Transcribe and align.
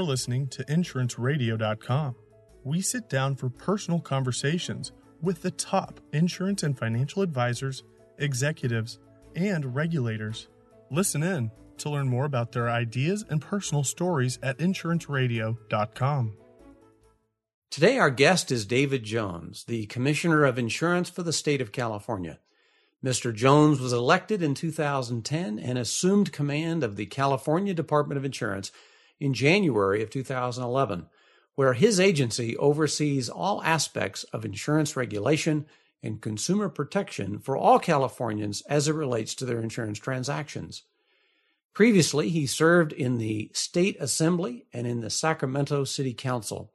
for 0.00 0.04
listening 0.04 0.48
to 0.48 0.64
InsuranceRadio.com. 0.64 2.14
We 2.64 2.80
sit 2.80 3.10
down 3.10 3.36
for 3.36 3.50
personal 3.50 4.00
conversations 4.00 4.92
with 5.20 5.42
the 5.42 5.50
top 5.50 6.00
insurance 6.14 6.62
and 6.62 6.78
financial 6.78 7.20
advisors, 7.20 7.82
executives, 8.16 8.98
and 9.36 9.74
regulators. 9.74 10.48
Listen 10.90 11.22
in 11.22 11.50
to 11.76 11.90
learn 11.90 12.08
more 12.08 12.24
about 12.24 12.52
their 12.52 12.70
ideas 12.70 13.26
and 13.28 13.42
personal 13.42 13.84
stories 13.84 14.38
at 14.42 14.56
InsuranceRadio.com. 14.56 16.36
Today, 17.70 17.98
our 17.98 18.10
guest 18.10 18.50
is 18.50 18.64
David 18.64 19.04
Jones, 19.04 19.64
the 19.64 19.84
Commissioner 19.84 20.46
of 20.46 20.58
Insurance 20.58 21.10
for 21.10 21.22
the 21.22 21.32
state 21.32 21.60
of 21.60 21.72
California. 21.72 22.38
Mr. 23.04 23.34
Jones 23.34 23.80
was 23.80 23.92
elected 23.92 24.42
in 24.42 24.54
2010 24.54 25.58
and 25.58 25.76
assumed 25.76 26.32
command 26.32 26.82
of 26.82 26.96
the 26.96 27.04
California 27.04 27.74
Department 27.74 28.16
of 28.16 28.24
Insurance 28.24 28.72
in 29.20 29.34
January 29.34 30.02
of 30.02 30.10
2011, 30.10 31.06
where 31.54 31.74
his 31.74 32.00
agency 32.00 32.56
oversees 32.56 33.28
all 33.28 33.62
aspects 33.62 34.24
of 34.24 34.44
insurance 34.44 34.96
regulation 34.96 35.66
and 36.02 36.22
consumer 36.22 36.68
protection 36.68 37.38
for 37.38 37.56
all 37.56 37.78
Californians 37.78 38.62
as 38.62 38.88
it 38.88 38.94
relates 38.94 39.34
to 39.34 39.44
their 39.44 39.60
insurance 39.60 39.98
transactions. 39.98 40.82
Previously, 41.74 42.30
he 42.30 42.46
served 42.46 42.92
in 42.92 43.18
the 43.18 43.50
State 43.52 43.96
Assembly 44.00 44.66
and 44.72 44.86
in 44.86 45.00
the 45.00 45.10
Sacramento 45.10 45.84
City 45.84 46.14
Council. 46.14 46.72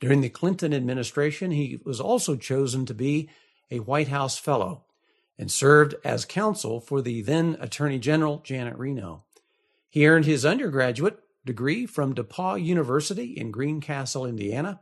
During 0.00 0.20
the 0.20 0.28
Clinton 0.28 0.72
administration, 0.72 1.50
he 1.50 1.80
was 1.84 2.00
also 2.00 2.36
chosen 2.36 2.86
to 2.86 2.94
be 2.94 3.28
a 3.70 3.80
White 3.80 4.08
House 4.08 4.38
Fellow 4.38 4.84
and 5.38 5.50
served 5.50 5.96
as 6.04 6.24
counsel 6.24 6.80
for 6.80 7.02
the 7.02 7.22
then 7.22 7.56
Attorney 7.60 7.98
General 7.98 8.38
Janet 8.38 8.78
Reno. 8.78 9.24
He 9.90 10.06
earned 10.06 10.24
his 10.24 10.44
undergraduate 10.44 11.18
degree 11.44 11.86
from 11.86 12.14
DePauw 12.14 12.62
University 12.62 13.36
in 13.36 13.50
Greencastle, 13.50 14.26
Indiana, 14.26 14.80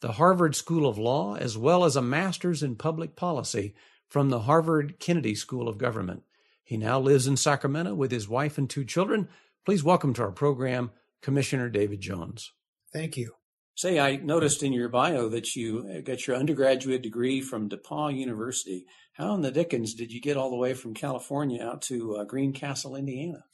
the 0.00 0.12
Harvard 0.12 0.54
School 0.54 0.88
of 0.88 0.98
Law, 0.98 1.34
as 1.34 1.58
well 1.58 1.84
as 1.84 1.96
a 1.96 2.02
master's 2.02 2.62
in 2.62 2.76
public 2.76 3.16
policy 3.16 3.74
from 4.08 4.30
the 4.30 4.40
Harvard 4.40 4.98
Kennedy 4.98 5.34
School 5.34 5.68
of 5.68 5.78
Government. 5.78 6.22
He 6.64 6.76
now 6.76 7.00
lives 7.00 7.26
in 7.26 7.36
Sacramento 7.36 7.94
with 7.94 8.10
his 8.10 8.28
wife 8.28 8.58
and 8.58 8.68
two 8.68 8.84
children. 8.84 9.28
Please 9.64 9.82
welcome 9.82 10.14
to 10.14 10.22
our 10.22 10.32
program 10.32 10.90
Commissioner 11.20 11.68
David 11.68 12.00
Jones. 12.00 12.52
Thank 12.92 13.16
you. 13.16 13.32
Say, 13.74 14.00
I 14.00 14.16
noticed 14.16 14.62
in 14.62 14.72
your 14.72 14.88
bio 14.88 15.28
that 15.28 15.54
you 15.54 16.02
got 16.02 16.26
your 16.26 16.36
undergraduate 16.36 17.02
degree 17.02 17.40
from 17.40 17.68
DePauw 17.68 18.16
University. 18.16 18.86
How 19.12 19.34
in 19.34 19.42
the 19.42 19.50
dickens 19.50 19.94
did 19.94 20.12
you 20.12 20.20
get 20.20 20.36
all 20.36 20.50
the 20.50 20.56
way 20.56 20.74
from 20.74 20.94
California 20.94 21.64
out 21.64 21.82
to 21.82 22.16
uh, 22.16 22.24
Greencastle, 22.24 22.96
Indiana? 22.96 23.44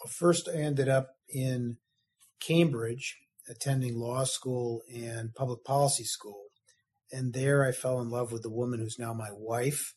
Well, 0.00 0.10
first, 0.10 0.48
I 0.48 0.58
ended 0.58 0.88
up 0.88 1.10
in 1.28 1.76
Cambridge 2.40 3.16
attending 3.48 3.98
law 3.98 4.24
school 4.24 4.82
and 4.94 5.34
public 5.34 5.64
policy 5.64 6.04
school. 6.04 6.44
And 7.10 7.32
there 7.32 7.64
I 7.64 7.72
fell 7.72 8.00
in 8.00 8.10
love 8.10 8.32
with 8.32 8.42
the 8.42 8.50
woman 8.50 8.80
who's 8.80 8.98
now 8.98 9.14
my 9.14 9.30
wife. 9.32 9.94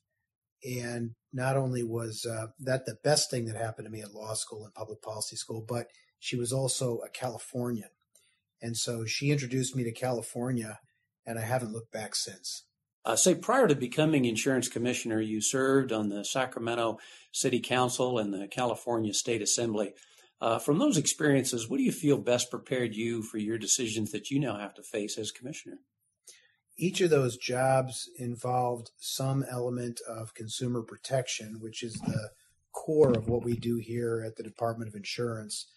And 0.64 1.12
not 1.34 1.58
only 1.58 1.84
was 1.84 2.26
uh, 2.26 2.48
that 2.60 2.86
the 2.86 2.98
best 3.04 3.30
thing 3.30 3.46
that 3.46 3.56
happened 3.56 3.86
to 3.86 3.92
me 3.92 4.02
at 4.02 4.14
law 4.14 4.34
school 4.34 4.64
and 4.64 4.74
public 4.74 5.02
policy 5.02 5.36
school, 5.36 5.66
but 5.68 5.88
she 6.20 6.36
was 6.36 6.54
also 6.54 7.00
a 7.00 7.10
Californian. 7.10 7.90
And 8.62 8.78
so 8.78 9.06
she 9.06 9.32
introduced 9.32 9.76
me 9.76 9.84
to 9.84 9.92
California, 9.92 10.80
and 11.26 11.40
I 11.40 11.42
haven't 11.42 11.74
looked 11.74 11.92
back 11.92 12.16
since. 12.16 12.64
Uh, 13.04 13.16
say, 13.16 13.34
prior 13.34 13.68
to 13.68 13.76
becoming 13.76 14.26
insurance 14.26 14.68
commissioner, 14.68 15.20
you 15.20 15.42
served 15.42 15.92
on 15.92 16.10
the 16.10 16.24
Sacramento 16.24 17.00
City 17.32 17.60
Council 17.60 18.20
and 18.20 18.32
the 18.32 18.48
California 18.48 19.14
State 19.14 19.42
Assembly. 19.42 19.94
Uh, 20.42 20.58
from 20.58 20.80
those 20.80 20.98
experiences, 20.98 21.70
what 21.70 21.78
do 21.78 21.84
you 21.84 21.92
feel 21.92 22.18
best 22.18 22.50
prepared 22.50 22.96
you 22.96 23.22
for 23.22 23.38
your 23.38 23.60
decisions 23.60 24.12
that 24.12 24.32
you 24.32 24.40
now 24.40 24.58
have 24.58 24.74
to 24.74 24.82
face 24.82 25.18
as 25.18 25.32
commissioner? 25.32 25.78
Each 26.78 27.00
of 27.00 27.12
those 27.12 27.38
jobs 27.38 28.10
involved 28.18 28.90
some 28.98 29.46
element 29.48 30.00
of 30.10 30.34
consumer 30.34 30.82
protection, 30.82 31.60
which 31.60 31.84
is 31.84 31.94
the 31.94 32.32
core 32.74 33.12
of 33.12 33.28
what 33.28 33.44
we 33.44 33.56
do 33.56 33.78
here 33.78 34.24
at 34.26 34.36
the 34.36 34.44
Department 34.44 34.90
of 34.90 34.96
Insurance. 34.96 35.68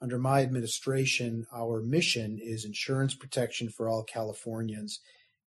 Under 0.00 0.18
my 0.18 0.42
administration, 0.42 1.46
our 1.52 1.80
mission 1.80 2.38
is 2.40 2.64
insurance 2.64 3.14
protection 3.14 3.70
for 3.70 3.88
all 3.88 4.04
Californians. 4.04 5.00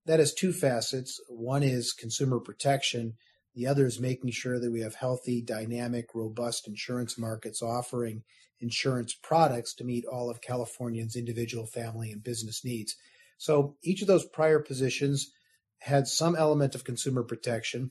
That 0.06 0.18
has 0.18 0.34
two 0.34 0.52
facets. 0.52 1.20
One 1.28 1.62
is 1.62 1.92
consumer 1.92 2.40
protection. 2.40 3.14
The 3.54 3.66
other 3.66 3.86
is 3.86 4.00
making 4.00 4.30
sure 4.30 4.58
that 4.58 4.72
we 4.72 4.80
have 4.80 4.96
healthy, 4.96 5.40
dynamic, 5.40 6.14
robust 6.14 6.66
insurance 6.66 7.18
markets 7.18 7.62
offering 7.62 8.22
insurance 8.60 9.14
products 9.14 9.74
to 9.74 9.84
meet 9.84 10.04
all 10.04 10.30
of 10.30 10.40
Californians' 10.40 11.16
individual, 11.16 11.66
family, 11.66 12.10
and 12.10 12.22
business 12.22 12.64
needs. 12.64 12.96
So 13.38 13.76
each 13.82 14.00
of 14.00 14.08
those 14.08 14.26
prior 14.26 14.58
positions 14.58 15.30
had 15.78 16.06
some 16.06 16.34
element 16.34 16.74
of 16.74 16.84
consumer 16.84 17.22
protection. 17.22 17.90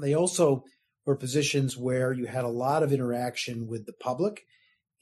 They 0.00 0.14
also 0.14 0.64
were 1.04 1.16
positions 1.16 1.76
where 1.76 2.12
you 2.12 2.26
had 2.26 2.44
a 2.44 2.48
lot 2.48 2.82
of 2.82 2.92
interaction 2.92 3.66
with 3.66 3.86
the 3.86 3.94
public 3.94 4.44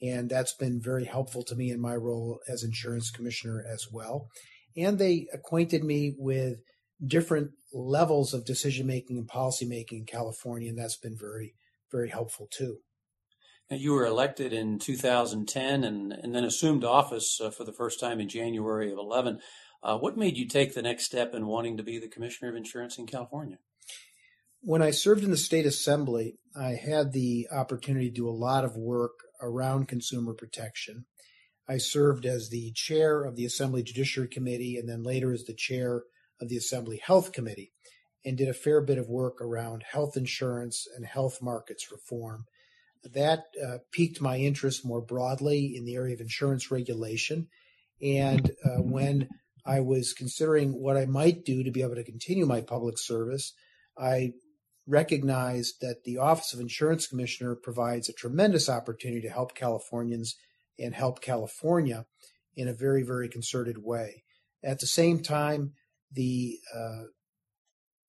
and 0.01 0.29
that's 0.29 0.53
been 0.53 0.79
very 0.79 1.05
helpful 1.05 1.43
to 1.43 1.55
me 1.55 1.71
in 1.71 1.79
my 1.79 1.95
role 1.95 2.39
as 2.47 2.63
insurance 2.63 3.09
commissioner 3.09 3.63
as 3.67 3.87
well. 3.91 4.29
And 4.75 4.99
they 4.99 5.27
acquainted 5.33 5.83
me 5.83 6.15
with 6.17 6.59
different 7.05 7.51
levels 7.73 8.33
of 8.33 8.45
decision 8.45 8.87
making 8.87 9.17
and 9.17 9.27
policy 9.27 9.65
making 9.65 9.99
in 9.99 10.05
California, 10.05 10.69
and 10.69 10.77
that's 10.77 10.97
been 10.97 11.17
very, 11.17 11.53
very 11.91 12.09
helpful 12.09 12.47
too. 12.49 12.77
Now, 13.69 13.77
you 13.77 13.91
were 13.93 14.05
elected 14.05 14.53
in 14.53 14.79
2010 14.79 15.83
and, 15.83 16.13
and 16.13 16.33
then 16.33 16.45
assumed 16.45 16.85
office 16.85 17.39
uh, 17.41 17.49
for 17.49 17.65
the 17.65 17.73
first 17.73 17.99
time 17.99 18.19
in 18.21 18.29
January 18.29 18.91
of 18.91 18.97
11. 18.97 19.39
Uh, 19.83 19.97
what 19.97 20.17
made 20.17 20.37
you 20.37 20.47
take 20.47 20.73
the 20.73 20.81
next 20.81 21.03
step 21.03 21.35
in 21.35 21.47
wanting 21.47 21.77
to 21.77 21.83
be 21.83 21.99
the 21.99 22.07
commissioner 22.07 22.49
of 22.49 22.55
insurance 22.55 22.97
in 22.97 23.05
California? 23.05 23.57
When 24.61 24.81
I 24.81 24.91
served 24.91 25.23
in 25.23 25.31
the 25.31 25.37
state 25.37 25.65
assembly, 25.65 26.39
I 26.59 26.71
had 26.71 27.11
the 27.11 27.47
opportunity 27.51 28.09
to 28.09 28.15
do 28.15 28.29
a 28.29 28.31
lot 28.31 28.63
of 28.65 28.75
work 28.75 29.11
around 29.41 29.87
consumer 29.87 30.33
protection. 30.33 31.05
I 31.69 31.77
served 31.77 32.25
as 32.25 32.49
the 32.49 32.71
chair 32.73 33.23
of 33.23 33.35
the 33.35 33.45
Assembly 33.45 33.83
Judiciary 33.83 34.29
Committee 34.29 34.77
and 34.77 34.87
then 34.87 35.03
later 35.03 35.33
as 35.33 35.43
the 35.43 35.53
chair 35.53 36.03
of 36.41 36.49
the 36.49 36.57
Assembly 36.57 37.01
Health 37.03 37.31
Committee 37.31 37.71
and 38.25 38.37
did 38.37 38.49
a 38.49 38.53
fair 38.53 38.81
bit 38.81 38.97
of 38.97 39.07
work 39.07 39.41
around 39.41 39.83
health 39.83 40.17
insurance 40.17 40.87
and 40.95 41.05
health 41.05 41.39
markets 41.41 41.91
reform. 41.91 42.45
That 43.13 43.45
uh, 43.65 43.77
piqued 43.91 44.19
my 44.19 44.37
interest 44.37 44.85
more 44.85 45.01
broadly 45.01 45.73
in 45.75 45.85
the 45.85 45.95
area 45.95 46.13
of 46.13 46.21
insurance 46.21 46.69
regulation. 46.69 47.47
And 48.01 48.51
uh, 48.65 48.81
when 48.81 49.29
I 49.65 49.79
was 49.79 50.13
considering 50.13 50.73
what 50.73 50.97
I 50.97 51.05
might 51.05 51.45
do 51.45 51.63
to 51.63 51.71
be 51.71 51.81
able 51.81 51.95
to 51.95 52.03
continue 52.03 52.45
my 52.45 52.61
public 52.61 52.97
service, 52.97 53.53
I 53.97 54.33
recognized 54.87 55.81
that 55.81 56.03
the 56.03 56.17
Office 56.17 56.53
of 56.53 56.59
Insurance 56.59 57.07
Commissioner 57.07 57.55
provides 57.55 58.09
a 58.09 58.13
tremendous 58.13 58.69
opportunity 58.69 59.21
to 59.21 59.29
help 59.29 59.55
Californians 59.55 60.35
and 60.79 60.93
help 60.93 61.21
California 61.21 62.05
in 62.55 62.67
a 62.67 62.73
very, 62.73 63.03
very 63.03 63.29
concerted 63.29 63.83
way. 63.83 64.23
At 64.63 64.79
the 64.79 64.87
same 64.87 65.21
time, 65.21 65.73
the 66.11 66.57
uh, 66.75 67.03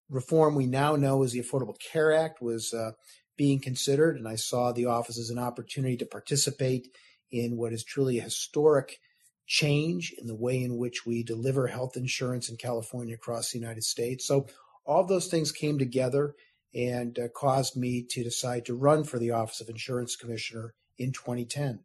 reform 0.09 0.55
we 0.55 0.67
now 0.67 0.97
know 0.97 1.23
as 1.23 1.33
the 1.33 1.43
Affordable 1.43 1.79
Care 1.79 2.13
Act 2.13 2.41
was 2.41 2.73
uh, 2.73 2.93
being 3.37 3.61
considered, 3.61 4.17
and 4.17 4.27
I 4.27 4.37
saw 4.37 4.73
the 4.73 4.87
office 4.87 5.19
as 5.19 5.31
an 5.31 5.39
opportunity 5.39 5.97
to 5.99 6.07
participate 6.07 6.89
in 7.31 7.57
what 7.57 7.73
is 7.73 7.85
truly 7.85 8.19
a 8.19 8.23
historic 8.23 8.99
change 9.47 10.15
in 10.19 10.27
the 10.27 10.35
way 10.35 10.63
in 10.63 10.77
which 10.77 11.07
we 11.07 11.23
deliver 11.23 11.69
health 11.69 11.97
insurance 11.97 12.49
in 12.49 12.57
California 12.57 13.15
across 13.15 13.51
the 13.51 13.59
United 13.59 13.85
States. 13.85 14.27
So 14.27 14.47
all 14.85 15.05
those 15.05 15.29
things 15.29 15.53
came 15.53 15.79
together 15.79 16.35
and 16.75 17.19
uh, 17.19 17.29
caused 17.35 17.77
me 17.77 18.05
to 18.11 18.23
decide 18.23 18.67
to 18.67 18.75
run 18.75 19.05
for 19.05 19.19
the 19.19 19.31
Office 19.31 19.61
of 19.61 19.69
Insurance 19.69 20.17
Commissioner 20.17 20.75
in 20.99 21.13
2010. 21.13 21.81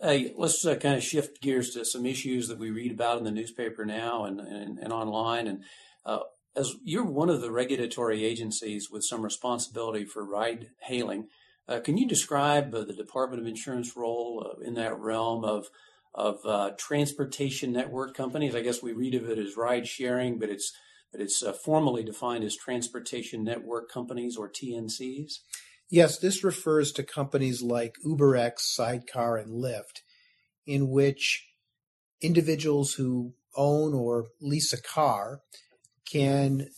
Hey, 0.00 0.32
let's 0.36 0.64
uh, 0.64 0.76
kind 0.76 0.96
of 0.96 1.02
shift 1.02 1.40
gears 1.40 1.70
to 1.70 1.84
some 1.84 2.06
issues 2.06 2.48
that 2.48 2.58
we 2.58 2.70
read 2.70 2.92
about 2.92 3.18
in 3.18 3.24
the 3.24 3.30
newspaper 3.30 3.84
now 3.84 4.24
and, 4.24 4.40
and, 4.40 4.78
and 4.78 4.92
online. 4.92 5.46
And 5.46 5.64
uh, 6.04 6.20
as 6.56 6.74
you're 6.82 7.04
one 7.04 7.30
of 7.30 7.40
the 7.40 7.50
regulatory 7.50 8.24
agencies 8.24 8.90
with 8.90 9.04
some 9.04 9.22
responsibility 9.22 10.04
for 10.04 10.24
ride 10.24 10.70
hailing, 10.80 11.28
uh, 11.68 11.80
can 11.80 11.96
you 11.96 12.06
describe 12.06 12.74
uh, 12.74 12.84
the 12.84 12.92
Department 12.92 13.40
of 13.40 13.48
Insurance 13.48 13.96
role 13.96 14.46
uh, 14.46 14.60
in 14.60 14.74
that 14.74 14.98
realm 14.98 15.44
of 15.44 15.68
of 16.16 16.76
transportation 16.78 17.72
network 17.72 18.14
companies? 18.14 18.54
I 18.54 18.60
guess 18.60 18.80
we 18.80 18.92
read 18.92 19.16
of 19.16 19.28
it 19.28 19.38
as 19.38 19.56
ride 19.56 19.88
sharing, 19.88 20.38
but 20.38 20.48
it's 20.48 20.72
but 21.14 21.20
it's 21.20 21.44
uh, 21.44 21.52
formally 21.52 22.02
defined 22.02 22.42
as 22.42 22.56
transportation 22.56 23.44
network 23.44 23.88
companies 23.88 24.36
or 24.36 24.50
TNCs. 24.50 25.38
Yes, 25.90 26.18
this 26.18 26.42
refers 26.42 26.92
to 26.92 27.02
companies 27.02 27.62
like 27.62 27.94
UberX, 28.04 28.60
Sidecar, 28.60 29.36
and 29.36 29.50
Lyft, 29.50 30.00
in 30.66 30.88
which 30.88 31.46
individuals 32.20 32.94
who 32.94 33.34
own 33.56 33.94
or 33.94 34.28
lease 34.40 34.72
a 34.72 34.80
car 34.80 35.40
can 36.10 36.68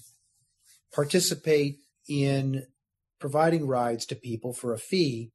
participate 0.93 1.77
in 2.09 2.65
providing 3.19 3.67
rides 3.67 4.05
to 4.07 4.15
people 4.15 4.53
for 4.53 4.73
a 4.73 4.79
fee 4.79 5.31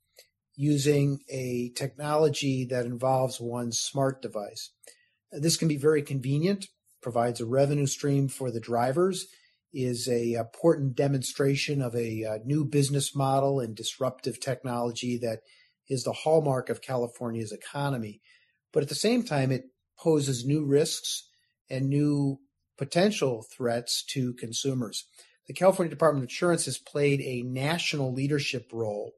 using 0.55 1.19
a 1.29 1.71
technology 1.75 2.65
that 2.65 2.85
involves 2.85 3.39
one 3.39 3.71
smart 3.71 4.21
device. 4.21 4.71
This 5.31 5.57
can 5.57 5.67
be 5.67 5.77
very 5.77 6.01
convenient, 6.01 6.67
provides 7.01 7.39
a 7.39 7.45
revenue 7.45 7.87
stream 7.87 8.27
for 8.27 8.51
the 8.51 8.59
drivers, 8.59 9.27
is 9.73 10.07
a 10.07 10.33
important 10.33 10.95
demonstration 10.95 11.81
of 11.81 11.95
a, 11.95 12.23
a 12.23 12.39
new 12.45 12.65
business 12.65 13.15
model 13.15 13.59
and 13.59 13.75
disruptive 13.75 14.39
technology 14.39 15.17
that 15.17 15.39
is 15.89 16.03
the 16.03 16.13
hallmark 16.13 16.69
of 16.69 16.81
California's 16.81 17.51
economy. 17.51 18.21
But 18.71 18.83
at 18.83 18.89
the 18.89 18.95
same 18.95 19.23
time, 19.23 19.51
it 19.51 19.65
poses 19.99 20.45
new 20.45 20.65
risks 20.65 21.27
and 21.69 21.89
new 21.89 22.39
potential 22.77 23.45
threats 23.55 24.03
to 24.03 24.33
consumers. 24.33 25.05
The 25.47 25.53
California 25.53 25.89
Department 25.89 26.23
of 26.23 26.29
Insurance 26.29 26.65
has 26.65 26.77
played 26.77 27.21
a 27.21 27.43
national 27.43 28.13
leadership 28.13 28.69
role 28.71 29.13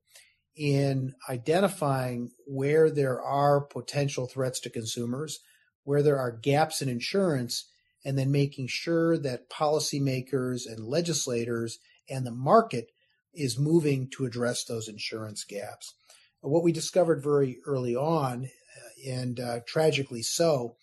in 0.56 1.14
identifying 1.30 2.32
where 2.46 2.92
there 2.92 3.22
are 3.22 3.62
potential 3.62 4.28
threats 4.28 4.60
to 4.62 4.70
consumers, 4.70 5.40
where 5.84 6.04
there 6.04 6.20
are 6.20 6.32
gaps 6.32 6.82
in 6.82 6.90
insurance, 6.90 7.72
and 8.06 8.18
then 8.18 8.32
making 8.32 8.68
sure 8.68 9.18
that 9.18 9.50
policymakers 9.50 10.66
and 10.66 10.86
legislators 10.86 11.80
and 12.10 12.26
the 12.26 12.32
market 12.32 12.92
is 13.34 13.58
moving 13.58 14.10
to 14.10 14.26
address 14.26 14.64
those 14.64 14.88
insurance 14.88 15.44
gaps. 15.44 15.96
What 16.42 16.64
we 16.64 16.72
discovered 16.72 17.24
very 17.24 17.60
early 17.66 17.96
on, 17.96 18.46
uh, 18.46 19.12
and 19.12 19.40
uh, 19.40 19.60
tragically 19.66 20.22
so, 20.22 20.76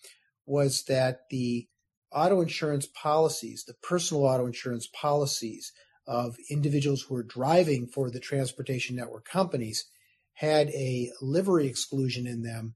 was 0.45 0.83
that 0.85 1.29
the 1.29 1.67
auto 2.11 2.41
insurance 2.41 2.87
policies, 2.87 3.63
the 3.65 3.75
personal 3.75 4.25
auto 4.25 4.45
insurance 4.45 4.87
policies 4.87 5.71
of 6.07 6.35
individuals 6.49 7.03
who 7.03 7.13
were 7.13 7.23
driving 7.23 7.87
for 7.87 8.09
the 8.09 8.19
transportation 8.19 8.95
network 8.95 9.25
companies 9.25 9.85
had 10.33 10.69
a 10.69 11.11
livery 11.21 11.67
exclusion 11.67 12.25
in 12.25 12.41
them 12.41 12.73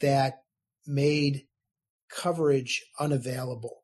that 0.00 0.42
made 0.86 1.46
coverage 2.14 2.84
unavailable. 2.98 3.82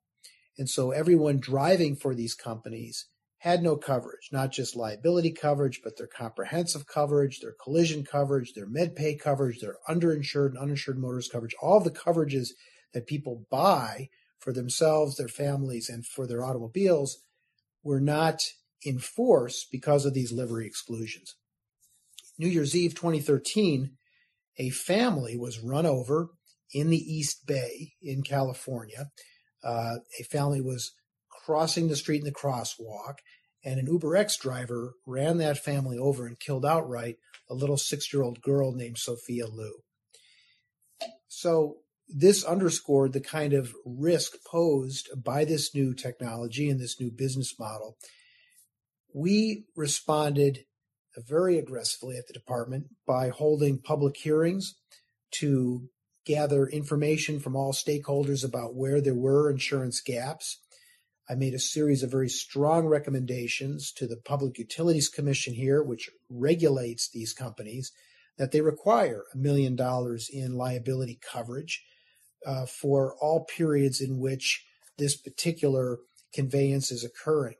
And 0.59 0.69
so 0.69 0.91
everyone 0.91 1.41
driving 1.41 1.97
for 1.97 2.15
these 2.15 2.35
companies 2.35 3.07
had 3.39 3.63
no 3.63 3.77
coverage, 3.77 4.29
not 4.31 4.53
just 4.53 4.77
liability 4.77 5.33
coverage, 5.33 5.81
but 5.83 5.97
their 5.97 6.07
comprehensive 6.07 6.87
coverage, 6.87 7.41
their 7.41 7.55
collision 7.63 8.05
coverage, 8.05 8.53
their 8.53 8.67
med 8.67 8.95
pay 8.95 9.17
coverage, 9.17 9.61
their 9.61 9.77
underinsured 9.89 10.51
and 10.51 10.59
uninsured 10.59 10.99
motorist 10.99 11.33
coverage, 11.33 11.55
all 11.63 11.81
the 11.81 11.91
coverages 11.91 12.49
that 12.93 13.07
people 13.07 13.47
buy 13.51 14.09
for 14.39 14.53
themselves, 14.53 15.17
their 15.17 15.29
families, 15.29 15.89
and 15.89 16.07
for 16.07 16.27
their 16.27 16.45
automobiles 16.45 17.23
were 17.83 18.01
not 18.01 18.43
in 18.83 18.99
force 18.99 19.67
because 19.71 20.05
of 20.05 20.13
these 20.13 20.33
livery 20.33 20.67
exclusions. 20.67 21.37
New 22.39 22.49
Year's 22.49 22.77
Eve 22.77 22.95
2013, 22.95 23.93
a 24.59 24.71
family 24.71 25.37
was 25.37 25.61
run 25.61 25.87
over 25.87 26.31
in 26.73 26.91
the 26.91 26.99
East 26.99 27.47
Bay 27.47 27.93
in 28.03 28.23
California. 28.23 29.11
Uh, 29.63 29.97
a 30.19 30.25
family 30.25 30.61
was 30.61 30.93
crossing 31.29 31.89
the 31.89 31.97
street 31.97 32.21
in 32.21 32.25
the 32.25 32.33
crosswalk, 32.33 33.17
and 33.65 33.79
an 33.79 33.87
UberX 33.87 34.39
driver 34.39 34.95
ran 35.07 35.39
that 35.39 35.59
family 35.59 35.99
over 35.99 36.27
and 36.27 36.41
killed 36.41 36.65
outright 36.65 37.17
a 37.49 37.55
little 37.55 37.77
six 37.77 38.13
year 38.13 38.23
old 38.23 38.41
girl 38.41 38.73
named 38.73 38.99
Sophia 38.99 39.47
Liu. 39.47 39.81
So, 41.29 41.79
this 42.13 42.45
underscored 42.45 43.13
the 43.13 43.21
kind 43.21 43.53
of 43.53 43.73
risk 43.85 44.33
posed 44.45 45.09
by 45.23 45.45
this 45.45 45.75
new 45.75 45.95
technology 45.95 46.69
and 46.69 46.81
this 46.81 47.01
new 47.01 47.11
business 47.11 47.57
model 47.59 47.97
we 49.13 49.65
responded 49.77 50.61
very 51.17 51.59
aggressively 51.59 52.17
at 52.17 52.27
the 52.27 52.33
department 52.33 52.87
by 53.07 53.29
holding 53.29 53.79
public 53.79 54.17
hearings 54.17 54.77
to 55.33 55.89
gather 56.25 56.67
information 56.67 57.41
from 57.41 57.57
all 57.57 57.73
stakeholders 57.73 58.45
about 58.45 58.75
where 58.75 59.01
there 59.01 59.15
were 59.15 59.51
insurance 59.51 60.01
gaps. 60.01 60.59
I 61.29 61.35
made 61.35 61.55
a 61.55 61.61
series 61.61 62.03
of 62.03 62.11
very 62.11 62.29
strong 62.29 62.87
recommendations 62.87 63.93
to 63.93 64.07
the 64.07 64.17
Public 64.17 64.59
Utilities 64.59 65.09
Commission 65.09 65.55
here, 65.55 65.83
which 65.83 66.11
regulates 66.29 67.09
these 67.09 67.33
companies, 67.33 67.93
that 68.37 68.53
they 68.53 68.61
require 68.61 69.25
a 69.33 69.39
million 69.39 69.77
dollars 69.77 70.29
in 70.33 70.57
liability 70.57 71.19
coverage 71.23 71.85
uh, 72.47 72.67
for 72.67 73.15
all 73.21 73.45
periods 73.45 74.01
in 74.01 74.19
which 74.19 74.65
this 74.99 75.17
particular 75.17 75.99
conveyance 76.33 76.91
is 76.91 77.05
occurring 77.05 77.57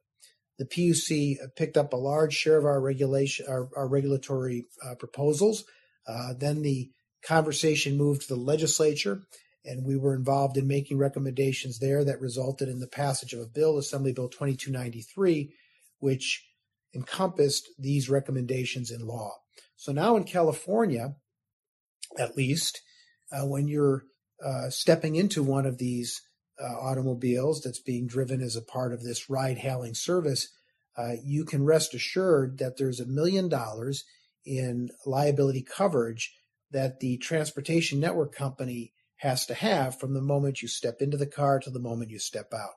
the 0.61 0.67
PUC 0.67 1.39
picked 1.57 1.79
up 1.79 1.95
a 1.95 1.97
large 1.97 2.35
share 2.35 2.59
of 2.59 2.67
our 2.67 2.83
regulation, 2.83 3.47
our, 3.49 3.71
our 3.75 3.89
regulatory 3.89 4.67
uh, 4.85 4.95
proposals. 4.95 5.65
Uh, 6.07 6.35
then 6.37 6.61
the 6.61 6.91
conversation 7.23 7.97
moved 7.97 8.23
to 8.23 8.35
the 8.35 8.41
legislature, 8.41 9.23
and 9.65 9.85
we 9.85 9.97
were 9.97 10.15
involved 10.15 10.57
in 10.57 10.67
making 10.67 10.99
recommendations 10.99 11.79
there 11.79 12.05
that 12.05 12.21
resulted 12.21 12.69
in 12.69 12.81
the 12.81 12.87
passage 12.87 13.33
of 13.33 13.41
a 13.41 13.47
bill, 13.47 13.79
Assembly 13.79 14.13
Bill 14.13 14.29
2293, 14.29 15.53
which 15.99 16.47
encompassed 16.95 17.69
these 17.79 18.09
recommendations 18.09 18.91
in 18.91 19.07
law. 19.07 19.33
So 19.77 19.93
now 19.93 20.17
in 20.17 20.25
California, 20.25 21.15
at 22.19 22.37
least, 22.37 22.81
uh, 23.33 23.47
when 23.47 23.69
you're 23.69 24.05
uh, 24.45 24.71
stepping 24.71 25.17
into 25.17 25.43
one 25.43 25.67
of 25.67 25.79
these 25.79 26.23
uh, 26.61 26.75
automobiles 26.75 27.61
that's 27.63 27.81
being 27.81 28.07
driven 28.07 28.41
as 28.41 28.57
a 28.57 28.63
part 28.63 28.93
of 28.93 29.03
this 29.03 29.31
ride 29.31 29.59
hailing 29.59 29.95
service, 29.95 30.49
uh, 30.97 31.13
you 31.25 31.45
can 31.45 31.65
rest 31.65 31.95
assured 31.95 32.59
that 32.59 32.77
there's 32.77 33.01
a 33.01 33.07
million 33.07 33.49
dollars 33.49 34.05
in 34.45 34.91
liability 35.07 35.63
coverage 35.63 36.35
that 36.71 37.01
the 37.01 37.17
transportation 37.19 38.01
network 38.01 38.35
company 38.35 38.93
has 39.17 39.45
to 39.47 39.55
have 39.55 39.99
from 39.99 40.15
the 40.15 40.23
moment 40.23 40.63
you 40.63 40.69
step 40.69 40.97
into 41.01 41.17
the 41.17 41.27
car 41.27 41.59
to 41.61 41.71
the 41.71 41.79
moment 41.79 42.11
you 42.11 42.19
step 42.19 42.53
out. 42.55 42.75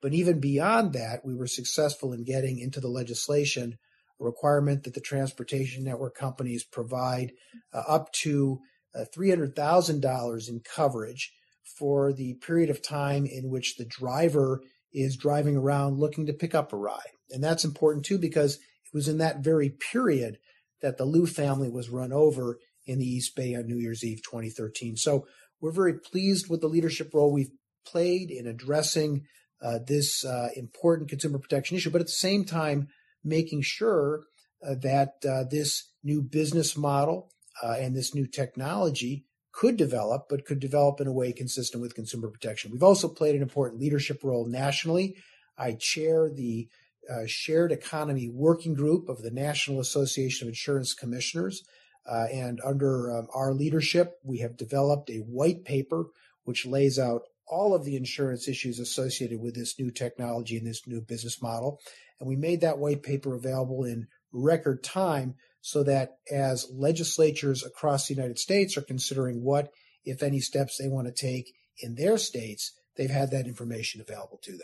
But 0.00 0.14
even 0.14 0.40
beyond 0.40 0.92
that, 0.92 1.24
we 1.24 1.34
were 1.34 1.46
successful 1.46 2.12
in 2.12 2.24
getting 2.24 2.58
into 2.58 2.80
the 2.80 2.88
legislation 2.88 3.78
a 4.20 4.24
requirement 4.24 4.84
that 4.84 4.94
the 4.94 5.00
transportation 5.00 5.84
network 5.84 6.14
companies 6.14 6.64
provide 6.64 7.32
uh, 7.72 7.82
up 7.88 8.12
to 8.12 8.60
uh, 8.94 9.04
$300,000 9.16 10.48
in 10.48 10.60
coverage 10.60 11.32
for 11.78 12.12
the 12.12 12.34
period 12.34 12.70
of 12.70 12.82
time 12.82 13.26
in 13.26 13.48
which 13.48 13.76
the 13.76 13.84
driver 13.84 14.62
is 14.92 15.16
driving 15.16 15.56
around 15.56 15.98
looking 15.98 16.26
to 16.26 16.32
pick 16.32 16.54
up 16.54 16.72
a 16.72 16.76
ride. 16.76 17.16
And 17.30 17.42
that's 17.42 17.64
important 17.64 18.04
too 18.04 18.18
because 18.18 18.56
it 18.56 18.92
was 18.92 19.08
in 19.08 19.18
that 19.18 19.38
very 19.38 19.70
period 19.70 20.38
that 20.82 20.98
the 20.98 21.04
Liu 21.04 21.26
family 21.26 21.68
was 21.68 21.88
run 21.88 22.12
over 22.12 22.58
in 22.90 22.98
the 22.98 23.06
East 23.06 23.36
Bay 23.36 23.54
on 23.54 23.66
New 23.66 23.78
Year's 23.78 24.04
Eve 24.04 24.20
2013. 24.24 24.96
So 24.96 25.26
we're 25.60 25.70
very 25.70 25.94
pleased 25.98 26.50
with 26.50 26.60
the 26.60 26.66
leadership 26.66 27.14
role 27.14 27.32
we've 27.32 27.52
played 27.86 28.30
in 28.30 28.46
addressing 28.46 29.26
uh, 29.62 29.78
this 29.86 30.24
uh, 30.24 30.48
important 30.56 31.08
consumer 31.08 31.38
protection 31.38 31.76
issue, 31.76 31.90
but 31.90 32.00
at 32.00 32.08
the 32.08 32.12
same 32.12 32.44
time, 32.44 32.88
making 33.22 33.62
sure 33.62 34.22
uh, 34.66 34.74
that 34.82 35.14
uh, 35.28 35.44
this 35.48 35.92
new 36.02 36.20
business 36.20 36.76
model 36.76 37.30
uh, 37.62 37.76
and 37.78 37.94
this 37.94 38.14
new 38.14 38.26
technology 38.26 39.24
could 39.52 39.76
develop, 39.76 40.26
but 40.28 40.44
could 40.44 40.58
develop 40.58 41.00
in 41.00 41.06
a 41.06 41.12
way 41.12 41.32
consistent 41.32 41.80
with 41.80 41.94
consumer 41.94 42.28
protection. 42.28 42.72
We've 42.72 42.82
also 42.82 43.08
played 43.08 43.36
an 43.36 43.42
important 43.42 43.80
leadership 43.80 44.24
role 44.24 44.48
nationally. 44.48 45.16
I 45.56 45.76
chair 45.78 46.28
the 46.28 46.68
uh, 47.08 47.22
Shared 47.26 47.72
Economy 47.72 48.30
Working 48.32 48.74
Group 48.74 49.08
of 49.08 49.22
the 49.22 49.30
National 49.30 49.80
Association 49.80 50.46
of 50.46 50.50
Insurance 50.50 50.94
Commissioners. 50.94 51.62
Uh, 52.06 52.26
and 52.32 52.60
under 52.64 53.10
um, 53.16 53.28
our 53.34 53.52
leadership, 53.52 54.18
we 54.24 54.38
have 54.38 54.56
developed 54.56 55.10
a 55.10 55.18
white 55.18 55.64
paper 55.64 56.06
which 56.44 56.66
lays 56.66 56.98
out 56.98 57.22
all 57.46 57.74
of 57.74 57.84
the 57.84 57.96
insurance 57.96 58.48
issues 58.48 58.78
associated 58.78 59.40
with 59.40 59.54
this 59.54 59.78
new 59.78 59.90
technology 59.90 60.56
and 60.56 60.66
this 60.66 60.86
new 60.86 61.00
business 61.00 61.42
model. 61.42 61.80
And 62.18 62.28
we 62.28 62.36
made 62.36 62.60
that 62.60 62.78
white 62.78 63.02
paper 63.02 63.34
available 63.34 63.84
in 63.84 64.06
record 64.32 64.82
time 64.82 65.34
so 65.60 65.82
that 65.82 66.18
as 66.30 66.70
legislatures 66.72 67.64
across 67.64 68.06
the 68.06 68.14
United 68.14 68.38
States 68.38 68.76
are 68.76 68.82
considering 68.82 69.42
what, 69.42 69.70
if 70.04 70.22
any, 70.22 70.40
steps 70.40 70.78
they 70.78 70.88
want 70.88 71.06
to 71.06 71.12
take 71.12 71.52
in 71.78 71.96
their 71.96 72.16
states, 72.16 72.72
they've 72.96 73.10
had 73.10 73.30
that 73.30 73.46
information 73.46 74.00
available 74.00 74.38
to 74.42 74.52
them. 74.52 74.60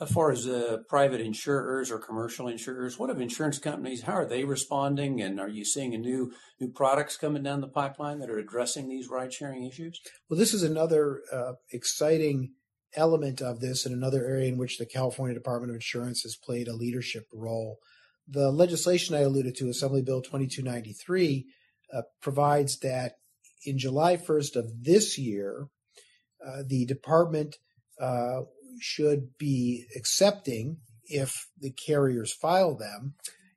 As 0.00 0.12
far 0.12 0.30
as 0.30 0.46
uh, 0.46 0.78
private 0.88 1.20
insurers 1.20 1.90
or 1.90 1.98
commercial 1.98 2.46
insurers, 2.46 2.98
what 2.98 3.10
of 3.10 3.20
insurance 3.20 3.58
companies? 3.58 4.02
How 4.02 4.12
are 4.12 4.26
they 4.26 4.44
responding? 4.44 5.20
And 5.20 5.40
are 5.40 5.48
you 5.48 5.64
seeing 5.64 5.92
a 5.92 5.98
new 5.98 6.32
new 6.60 6.68
products 6.68 7.16
coming 7.16 7.42
down 7.42 7.60
the 7.60 7.68
pipeline 7.68 8.20
that 8.20 8.30
are 8.30 8.38
addressing 8.38 8.88
these 8.88 9.08
ride 9.08 9.32
sharing 9.32 9.64
issues? 9.64 10.00
Well, 10.28 10.38
this 10.38 10.54
is 10.54 10.62
another 10.62 11.22
uh, 11.32 11.54
exciting 11.72 12.52
element 12.94 13.42
of 13.42 13.60
this, 13.60 13.84
and 13.84 13.94
another 13.94 14.24
area 14.24 14.48
in 14.48 14.56
which 14.56 14.78
the 14.78 14.86
California 14.86 15.34
Department 15.34 15.70
of 15.70 15.76
Insurance 15.76 16.22
has 16.22 16.36
played 16.36 16.68
a 16.68 16.76
leadership 16.76 17.26
role. 17.32 17.78
The 18.26 18.50
legislation 18.50 19.16
I 19.16 19.20
alluded 19.20 19.56
to, 19.56 19.68
Assembly 19.68 20.02
Bill 20.02 20.22
2293, 20.22 21.46
uh, 21.92 22.02
provides 22.20 22.78
that 22.80 23.14
in 23.64 23.78
July 23.78 24.16
1st 24.16 24.56
of 24.56 24.84
this 24.84 25.18
year, 25.18 25.66
uh, 26.46 26.62
the 26.66 26.86
department 26.86 27.56
uh, 28.00 28.42
should 28.80 29.36
be 29.38 29.86
accepting, 29.96 30.78
if 31.04 31.48
the 31.58 31.70
carriers 31.70 32.32
file 32.32 32.74
them, 32.76 33.14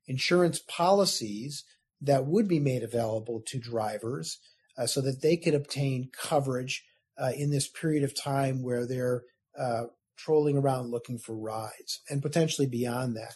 insurance 0.07 0.59
policies 0.67 1.63
that 2.01 2.25
would 2.25 2.47
be 2.47 2.59
made 2.59 2.83
available 2.83 3.41
to 3.45 3.59
drivers 3.59 4.39
uh, 4.77 4.85
so 4.85 5.01
that 5.01 5.21
they 5.21 5.37
could 5.37 5.53
obtain 5.53 6.09
coverage 6.11 6.83
uh, 7.21 7.31
in 7.35 7.51
this 7.51 7.67
period 7.67 8.03
of 8.03 8.19
time 8.19 8.63
where 8.63 8.87
they're 8.87 9.23
uh, 9.57 9.83
trolling 10.17 10.57
around 10.57 10.89
looking 10.89 11.17
for 11.17 11.35
rides 11.35 12.01
and 12.09 12.21
potentially 12.21 12.67
beyond 12.67 13.15
that. 13.15 13.35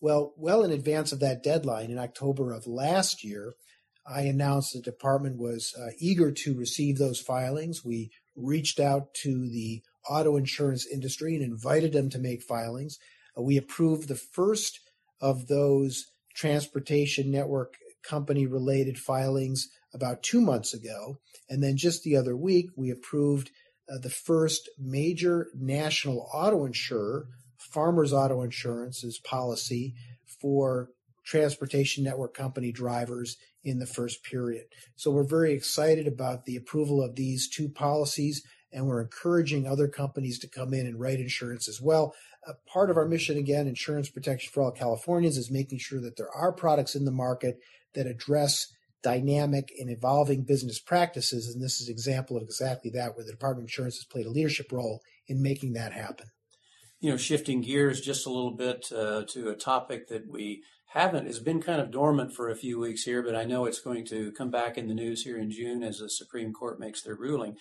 Well, 0.00 0.34
well 0.36 0.62
in 0.62 0.70
advance 0.70 1.12
of 1.12 1.20
that 1.20 1.42
deadline 1.42 1.90
in 1.90 1.98
October 1.98 2.52
of 2.52 2.66
last 2.66 3.24
year, 3.24 3.54
I 4.08 4.22
announced 4.22 4.72
the 4.72 4.80
department 4.80 5.38
was 5.38 5.74
uh, 5.78 5.90
eager 5.98 6.30
to 6.30 6.54
receive 6.54 6.98
those 6.98 7.20
filings. 7.20 7.84
We 7.84 8.10
reached 8.36 8.78
out 8.78 9.14
to 9.22 9.48
the 9.48 9.82
auto 10.08 10.36
insurance 10.36 10.86
industry 10.86 11.34
and 11.34 11.44
invited 11.44 11.92
them 11.92 12.10
to 12.10 12.18
make 12.18 12.42
filings. 12.42 12.98
Uh, 13.36 13.42
we 13.42 13.56
approved 13.56 14.08
the 14.08 14.14
first 14.14 14.80
of 15.20 15.48
those 15.48 16.06
transportation 16.34 17.30
network 17.30 17.74
company 18.02 18.46
related 18.46 18.98
filings 18.98 19.68
about 19.94 20.22
two 20.22 20.40
months 20.40 20.74
ago. 20.74 21.18
And 21.48 21.62
then 21.62 21.76
just 21.76 22.02
the 22.02 22.16
other 22.16 22.36
week, 22.36 22.66
we 22.76 22.90
approved 22.90 23.50
uh, 23.88 23.98
the 23.98 24.10
first 24.10 24.68
major 24.78 25.48
national 25.54 26.28
auto 26.32 26.64
insurer, 26.66 27.28
Farmers 27.58 28.12
Auto 28.12 28.42
Insurance's 28.42 29.18
policy 29.18 29.94
for 30.40 30.90
transportation 31.24 32.04
network 32.04 32.34
company 32.34 32.70
drivers 32.70 33.36
in 33.64 33.78
the 33.78 33.86
first 33.86 34.22
period. 34.22 34.64
So 34.94 35.10
we're 35.10 35.24
very 35.24 35.52
excited 35.52 36.06
about 36.06 36.44
the 36.44 36.56
approval 36.56 37.02
of 37.02 37.16
these 37.16 37.48
two 37.48 37.68
policies, 37.68 38.42
and 38.72 38.86
we're 38.86 39.02
encouraging 39.02 39.66
other 39.66 39.88
companies 39.88 40.38
to 40.40 40.48
come 40.48 40.74
in 40.74 40.86
and 40.86 41.00
write 41.00 41.20
insurance 41.20 41.68
as 41.68 41.80
well. 41.80 42.14
A 42.46 42.54
part 42.70 42.90
of 42.90 42.96
our 42.96 43.06
mission, 43.06 43.36
again, 43.36 43.66
insurance 43.66 44.08
protection 44.08 44.50
for 44.52 44.62
all 44.62 44.70
Californians, 44.70 45.36
is 45.36 45.50
making 45.50 45.78
sure 45.78 46.00
that 46.00 46.16
there 46.16 46.30
are 46.30 46.52
products 46.52 46.94
in 46.94 47.04
the 47.04 47.10
market 47.10 47.58
that 47.94 48.06
address 48.06 48.72
dynamic 49.02 49.72
and 49.78 49.90
evolving 49.90 50.42
business 50.42 50.78
practices. 50.78 51.52
And 51.52 51.62
this 51.62 51.80
is 51.80 51.88
an 51.88 51.92
example 51.92 52.36
of 52.36 52.42
exactly 52.42 52.90
that, 52.92 53.16
where 53.16 53.24
the 53.24 53.32
Department 53.32 53.64
of 53.64 53.70
Insurance 53.70 53.96
has 53.96 54.04
played 54.04 54.26
a 54.26 54.30
leadership 54.30 54.72
role 54.72 55.00
in 55.28 55.42
making 55.42 55.74
that 55.74 55.92
happen. 55.92 56.26
You 57.00 57.10
know, 57.10 57.16
shifting 57.16 57.60
gears 57.60 58.00
just 58.00 58.26
a 58.26 58.30
little 58.30 58.56
bit 58.56 58.90
uh, 58.92 59.24
to 59.28 59.50
a 59.50 59.54
topic 59.54 60.08
that 60.08 60.30
we 60.30 60.62
haven't 60.86 61.26
has 61.26 61.40
been 61.40 61.60
kind 61.60 61.80
of 61.80 61.90
dormant 61.90 62.32
for 62.32 62.48
a 62.48 62.56
few 62.56 62.78
weeks 62.78 63.02
here, 63.02 63.22
but 63.22 63.36
I 63.36 63.44
know 63.44 63.66
it's 63.66 63.80
going 63.80 64.06
to 64.06 64.32
come 64.32 64.50
back 64.50 64.78
in 64.78 64.88
the 64.88 64.94
news 64.94 65.24
here 65.24 65.36
in 65.36 65.50
June 65.50 65.82
as 65.82 65.98
the 65.98 66.08
Supreme 66.08 66.52
Court 66.52 66.80
makes 66.80 67.02
their 67.02 67.16
ruling. 67.16 67.56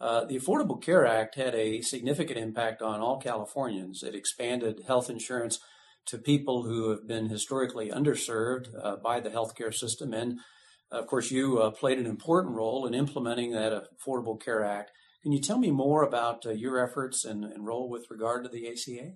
Uh, 0.00 0.24
the 0.24 0.38
Affordable 0.38 0.82
Care 0.82 1.06
Act 1.06 1.36
had 1.36 1.54
a 1.54 1.80
significant 1.80 2.38
impact 2.38 2.82
on 2.82 3.00
all 3.00 3.18
Californians. 3.18 4.02
It 4.02 4.14
expanded 4.14 4.82
health 4.86 5.08
insurance 5.08 5.58
to 6.06 6.18
people 6.18 6.64
who 6.64 6.90
have 6.90 7.06
been 7.06 7.28
historically 7.28 7.90
underserved 7.90 8.68
uh, 8.82 8.96
by 8.96 9.20
the 9.20 9.30
healthcare 9.30 9.74
system. 9.74 10.12
And 10.12 10.38
of 10.90 11.06
course, 11.06 11.30
you 11.30 11.58
uh, 11.58 11.70
played 11.70 11.98
an 11.98 12.06
important 12.06 12.54
role 12.54 12.86
in 12.86 12.94
implementing 12.94 13.52
that 13.52 13.72
Affordable 13.72 14.40
Care 14.40 14.64
Act. 14.64 14.92
Can 15.22 15.32
you 15.32 15.40
tell 15.40 15.58
me 15.58 15.72
more 15.72 16.04
about 16.04 16.46
uh, 16.46 16.50
your 16.50 16.78
efforts 16.78 17.24
and, 17.24 17.44
and 17.44 17.66
role 17.66 17.88
with 17.88 18.06
regard 18.10 18.44
to 18.44 18.50
the 18.50 18.68
ACA? 18.68 19.14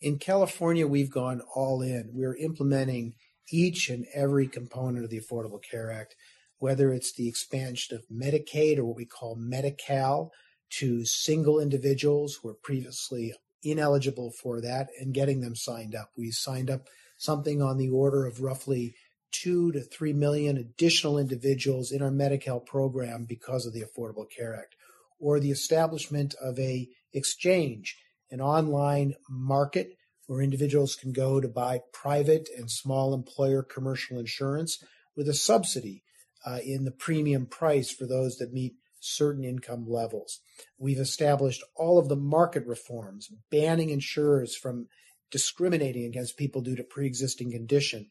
In 0.00 0.18
California, 0.18 0.86
we've 0.86 1.10
gone 1.10 1.40
all 1.54 1.80
in. 1.80 2.10
We're 2.12 2.36
implementing 2.36 3.14
each 3.50 3.88
and 3.88 4.04
every 4.14 4.46
component 4.46 5.04
of 5.04 5.10
the 5.10 5.20
Affordable 5.20 5.60
Care 5.62 5.90
Act, 5.90 6.14
whether 6.58 6.92
it's 6.92 7.12
the 7.12 7.28
expansion 7.28 7.96
of 7.96 8.08
Medicaid 8.08 8.78
or 8.78 8.84
what 8.84 8.96
we 8.96 9.04
call 9.04 9.36
Medi-Cal 9.36 10.32
to 10.70 11.04
single 11.04 11.60
individuals 11.60 12.36
who 12.36 12.48
were 12.48 12.54
previously 12.54 13.32
ineligible 13.62 14.30
for 14.30 14.60
that 14.60 14.88
and 15.00 15.14
getting 15.14 15.40
them 15.40 15.54
signed 15.56 15.94
up. 15.94 16.10
We 16.16 16.30
signed 16.30 16.70
up 16.70 16.88
something 17.16 17.62
on 17.62 17.78
the 17.78 17.88
order 17.88 18.26
of 18.26 18.42
roughly 18.42 18.94
two 19.30 19.72
to 19.72 19.80
three 19.80 20.12
million 20.12 20.56
additional 20.56 21.18
individuals 21.18 21.92
in 21.92 22.02
our 22.02 22.10
Medi-Cal 22.10 22.60
program 22.60 23.24
because 23.28 23.66
of 23.66 23.72
the 23.72 23.82
Affordable 23.82 24.26
Care 24.30 24.54
Act, 24.54 24.74
or 25.18 25.38
the 25.38 25.50
establishment 25.50 26.34
of 26.40 26.58
a 26.58 26.88
exchange, 27.12 27.96
an 28.30 28.40
online 28.40 29.14
market 29.28 29.96
where 30.26 30.42
individuals 30.42 30.94
can 30.94 31.12
go 31.12 31.40
to 31.40 31.48
buy 31.48 31.80
private 31.92 32.48
and 32.56 32.70
small 32.70 33.14
employer 33.14 33.62
commercial 33.62 34.18
insurance 34.18 34.82
with 35.16 35.28
a 35.28 35.34
subsidy 35.34 36.02
uh, 36.48 36.58
in 36.64 36.84
the 36.84 36.90
premium 36.90 37.44
price 37.46 37.90
for 37.90 38.06
those 38.06 38.36
that 38.36 38.52
meet 38.52 38.74
certain 39.00 39.44
income 39.44 39.84
levels. 39.86 40.40
We've 40.78 40.98
established 40.98 41.62
all 41.76 41.98
of 41.98 42.08
the 42.08 42.16
market 42.16 42.66
reforms, 42.66 43.28
banning 43.50 43.90
insurers 43.90 44.56
from 44.56 44.86
discriminating 45.30 46.06
against 46.06 46.38
people 46.38 46.62
due 46.62 46.76
to 46.76 46.84
pre-existing 46.84 47.52
condition, 47.52 48.10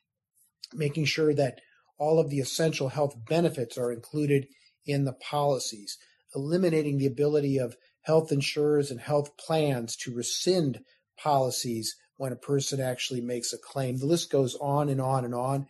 making 0.74 1.06
sure 1.06 1.34
that 1.34 1.60
all 1.98 2.20
of 2.20 2.30
the 2.30 2.40
essential 2.40 2.90
health 2.90 3.16
benefits 3.28 3.76
are 3.78 3.92
included 3.92 4.46
in 4.86 5.06
the 5.06 5.14
policies, 5.14 5.98
eliminating 6.36 6.98
the 6.98 7.08
ability 7.08 7.58
of 7.58 7.76
health 8.04 8.32
insurers 8.32 8.92
and 8.92 9.00
health 9.00 9.36
plans 9.38 9.96
to 9.96 10.14
rescind 10.14 10.82
policies 11.18 11.96
when 12.18 12.32
a 12.32 12.38
person 12.38 12.80
actually 12.80 13.22
makes 13.22 13.52
a 13.52 13.58
claim. 13.58 13.98
The 13.98 14.06
list 14.06 14.32
goes 14.32 14.56
on 14.62 14.90
and 14.90 15.02
on 15.02 15.26
and 15.26 15.34
on, 15.34 15.66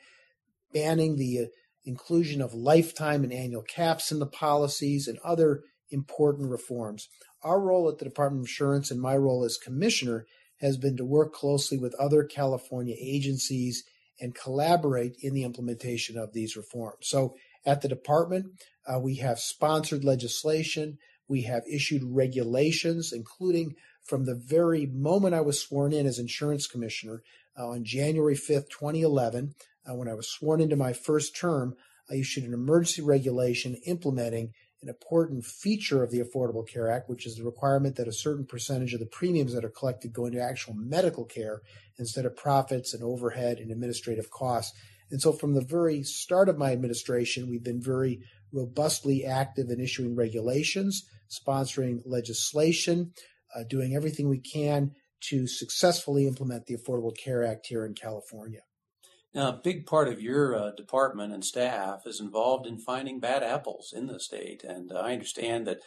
banning 0.73 1.15
the 1.15 1.47
inclusion 1.87 2.41
of 2.41 2.53
lifetime 2.53 3.23
and 3.23 3.33
annual 3.33 3.63
caps 3.63 4.11
in 4.11 4.19
the 4.19 4.27
policies, 4.27 5.07
and 5.07 5.17
other 5.23 5.63
important 5.89 6.51
reforms. 6.51 7.07
Our 7.43 7.61
role 7.61 7.89
at 7.89 7.97
the 7.97 8.05
Department 8.05 8.41
of 8.41 8.49
Insurance 8.49 8.91
and 8.91 9.01
my 9.01 9.15
role 9.15 9.43
as 9.43 9.57
commissioner 9.57 10.25
has 10.59 10.77
been 10.77 10.97
to 10.97 11.05
work 11.05 11.33
closely 11.33 11.77
with 11.77 11.95
other 11.95 12.23
California 12.23 12.95
agencies 12.99 13.83
and 14.19 14.35
collaborate 14.35 15.15
in 15.21 15.33
the 15.33 15.43
implementation 15.43 16.17
of 16.17 16.33
these 16.33 16.57
reforms. 16.57 17.07
So 17.07 17.35
at 17.65 17.81
the 17.81 17.87
department, 17.87 18.47
uh, 18.85 18.99
we 18.99 19.15
have 19.17 19.39
sponsored 19.39 20.03
legislation, 20.03 20.97
we 21.27 21.43
have 21.43 21.63
issued 21.71 22.03
regulations, 22.03 23.13
including 23.13 23.75
from 24.03 24.25
the 24.25 24.35
very 24.35 24.85
moment 24.85 25.35
I 25.35 25.41
was 25.41 25.61
sworn 25.61 25.93
in 25.93 26.05
as 26.05 26.19
insurance 26.19 26.67
commissioner 26.67 27.21
uh, 27.57 27.69
on 27.69 27.83
January 27.83 28.35
5th, 28.35 28.69
2011, 28.69 29.53
uh, 29.89 29.95
when 29.95 30.07
I 30.07 30.13
was 30.13 30.29
sworn 30.29 30.61
into 30.61 30.75
my 30.75 30.93
first 30.93 31.35
term, 31.35 31.75
I 32.09 32.15
issued 32.15 32.45
an 32.45 32.53
emergency 32.53 33.01
regulation 33.01 33.75
implementing 33.85 34.53
an 34.81 34.89
important 34.89 35.43
feature 35.43 36.03
of 36.03 36.11
the 36.11 36.19
Affordable 36.19 36.67
Care 36.67 36.89
Act, 36.89 37.09
which 37.09 37.25
is 37.25 37.35
the 37.35 37.43
requirement 37.43 37.95
that 37.95 38.07
a 38.07 38.13
certain 38.13 38.45
percentage 38.45 38.93
of 38.93 38.99
the 38.99 39.07
premiums 39.07 39.53
that 39.53 39.65
are 39.65 39.69
collected 39.69 40.13
go 40.13 40.25
into 40.25 40.39
actual 40.39 40.75
medical 40.75 41.25
care 41.25 41.61
instead 41.97 42.25
of 42.25 42.35
profits 42.35 42.93
and 42.93 43.03
overhead 43.03 43.57
and 43.57 43.71
administrative 43.71 44.29
costs. 44.29 44.77
And 45.09 45.21
so, 45.21 45.31
from 45.31 45.53
the 45.53 45.65
very 45.65 46.03
start 46.03 46.47
of 46.47 46.57
my 46.57 46.71
administration, 46.71 47.49
we've 47.49 47.63
been 47.63 47.81
very 47.81 48.19
robustly 48.51 49.25
active 49.25 49.69
in 49.69 49.79
issuing 49.79 50.15
regulations, 50.15 51.03
sponsoring 51.29 52.01
legislation, 52.05 53.13
uh, 53.55 53.63
doing 53.63 53.95
everything 53.95 54.29
we 54.29 54.39
can 54.39 54.91
to 55.29 55.47
successfully 55.47 56.27
implement 56.27 56.67
the 56.67 56.77
Affordable 56.77 57.17
Care 57.17 57.43
Act 57.43 57.67
here 57.67 57.85
in 57.85 57.93
California. 57.93 58.61
Now, 59.33 59.49
a 59.49 59.61
big 59.63 59.85
part 59.85 60.07
of 60.07 60.21
your 60.21 60.55
uh, 60.55 60.71
department 60.71 61.33
and 61.33 61.43
staff 61.43 62.01
is 62.05 62.19
involved 62.19 62.65
in 62.65 62.79
finding 62.79 63.19
bad 63.19 63.43
apples 63.43 63.93
in 63.95 64.07
the 64.07 64.19
state. 64.19 64.63
And 64.63 64.91
uh, 64.91 64.95
I 64.95 65.13
understand 65.13 65.67
that 65.67 65.81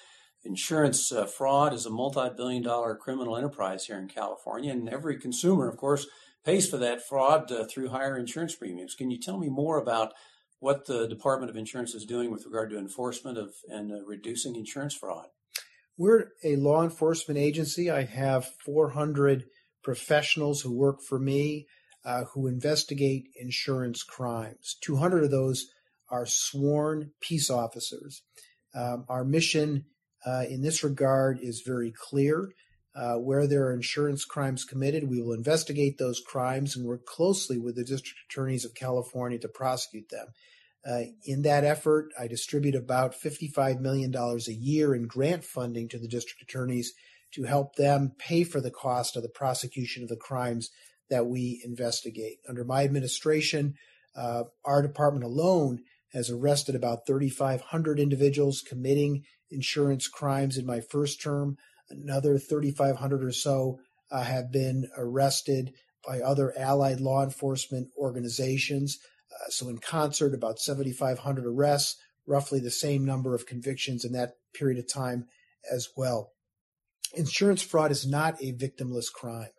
insurance 0.45 1.11
uh, 1.11 1.27
fraud 1.27 1.73
is 1.73 1.87
a 1.87 1.91
multi 1.91 2.29
billion 2.37 2.63
dollar 2.63 2.95
criminal 2.95 3.37
enterprise 3.37 3.87
here 3.87 3.99
in 3.99 4.09
California. 4.09 4.73
And 4.73 4.89
every 4.89 5.19
consumer, 5.19 5.69
of 5.69 5.77
course, 5.77 6.07
pays 6.45 6.69
for 6.69 6.77
that 6.79 7.07
fraud 7.07 7.51
uh, 7.51 7.65
through 7.65 7.89
higher 7.89 8.17
insurance 8.17 8.55
premiums. 8.55 8.95
Can 8.95 9.11
you 9.11 9.19
tell 9.19 9.39
me 9.39 9.49
more 9.49 9.79
about 9.79 10.13
what 10.61 10.87
the 10.87 11.09
Department 11.09 11.51
of 11.51 11.57
Insurance 11.57 11.95
is 11.95 12.05
doing 12.05 12.31
with 12.31 12.45
regard 12.45 12.71
to 12.71 12.79
enforcement 12.79 13.39
of 13.39 13.55
and 13.69 13.91
uh, 13.91 14.05
reducing 14.05 14.55
insurance 14.55 14.95
fraud? 14.95 15.27
We're 15.97 16.29
a 16.45 16.57
law 16.57 16.83
enforcement 16.83 17.39
agency. 17.39 17.91
I 17.91 18.05
have 18.05 18.47
400 18.65 19.45
professionals 19.83 20.63
who 20.63 20.73
work 20.73 21.03
for 21.03 21.19
me 21.19 21.67
uh, 22.05 22.25
who 22.25 22.47
investigate 22.47 23.29
insurance 23.37 24.03
crimes. 24.03 24.77
200 24.81 25.25
of 25.25 25.31
those 25.31 25.67
are 26.09 26.27
sworn 26.27 27.13
peace 27.21 27.51
officers. 27.51 28.23
Um, 28.75 29.05
our 29.09 29.25
mission 29.25 29.85
uh, 30.27 30.45
in 30.49 30.63
this 30.63 30.83
regard 30.83 31.39
is 31.41 31.63
very 31.65 31.93
clear. 31.93 32.53
Uh, 32.93 33.15
where 33.15 33.47
there 33.47 33.67
are 33.67 33.73
insurance 33.73 34.25
crimes 34.25 34.65
committed, 34.65 35.09
we 35.09 35.23
will 35.23 35.33
investigate 35.33 35.97
those 35.97 36.21
crimes 36.21 36.75
and 36.75 36.85
work 36.85 37.07
closely 37.07 37.57
with 37.57 37.77
the 37.77 37.85
district 37.85 38.19
attorneys 38.29 38.65
of 38.65 38.75
California 38.75 39.39
to 39.39 39.47
prosecute 39.47 40.09
them. 40.09 40.27
Uh, 40.85 41.03
in 41.25 41.43
that 41.43 41.63
effort, 41.63 42.09
I 42.19 42.27
distribute 42.27 42.75
about 42.75 43.15
$55 43.15 43.81
million 43.81 44.13
a 44.15 44.53
year 44.53 44.93
in 44.93 45.07
grant 45.07 45.45
funding 45.45 45.89
to 45.89 45.99
the 45.99 46.09
district 46.09 46.43
attorneys 46.43 46.93
to 47.33 47.45
help 47.45 47.77
them 47.77 48.13
pay 48.19 48.43
for 48.43 48.61
the 48.61 48.73
cost 48.73 49.17
of 49.17 49.23
the 49.23 49.29
prosecution 49.29 50.03
of 50.03 50.09
the 50.09 50.17
crimes 50.17 50.71
that 51.11 51.27
we 51.27 51.61
investigate. 51.65 52.39
Under 52.49 52.65
my 52.65 52.85
administration, 52.85 53.75
uh, 54.17 54.45
our 54.65 54.83
department 54.83 55.25
alone 55.25 55.81
has 56.13 56.31
arrested 56.31 56.75
about 56.75 57.07
3,500 57.07 58.01
individuals 58.01 58.63
committing 58.67 59.25
insurance 59.51 60.09
crimes 60.09 60.57
in 60.57 60.67
my 60.67 60.81
first 60.81 61.21
term. 61.21 61.57
Another 61.89 62.39
3,500 62.39 63.25
or 63.25 63.33
so 63.33 63.79
uh, 64.11 64.23
have 64.23 64.51
been 64.51 64.89
arrested 64.97 65.73
by 66.07 66.21
other 66.21 66.57
allied 66.59 67.01
law 67.01 67.23
enforcement 67.23 67.89
organizations. 67.97 68.99
Uh, 69.33 69.51
so, 69.51 69.69
in 69.69 69.79
concert, 69.79 70.35
about 70.35 70.59
7,500 70.59 71.47
arrests, 71.47 71.97
roughly 72.27 72.61
the 72.61 72.71
same 72.71 73.05
number 73.05 73.35
of 73.35 73.47
convictions 73.47 74.05
in 74.05 74.13
that 74.13 74.35
period 74.55 74.79
of 74.79 74.93
time 74.93 75.27
as 75.73 75.89
well. 75.97 76.33
Insurance 77.15 77.63
fraud 77.63 77.91
is 77.91 78.07
not 78.07 78.41
a 78.41 78.53
victimless 78.53 79.13
crime. 79.13 79.51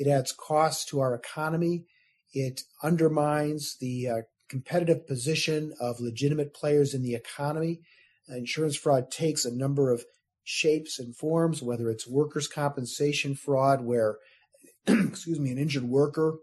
It 0.00 0.08
adds 0.08 0.32
costs 0.32 0.86
to 0.86 1.00
our 1.00 1.14
economy. 1.14 1.84
It 2.32 2.62
undermines 2.82 3.76
the 3.78 4.08
uh, 4.08 4.16
competitive 4.48 5.06
position 5.06 5.74
of 5.78 6.00
legitimate 6.00 6.54
players 6.54 6.94
in 6.94 7.02
the 7.02 7.14
economy. 7.14 7.80
Uh, 8.26 8.36
insurance 8.36 8.76
fraud 8.76 9.10
takes 9.10 9.44
a 9.44 9.54
number 9.54 9.92
of 9.92 10.06
shapes 10.42 10.98
and 10.98 11.14
forms, 11.14 11.62
whether 11.62 11.90
it's 11.90 12.08
workers' 12.08 12.48
compensation 12.48 13.34
fraud, 13.34 13.82
where, 13.82 14.16
excuse 14.86 15.38
me, 15.38 15.50
an 15.50 15.58
injured 15.58 15.84
worker 15.84 16.38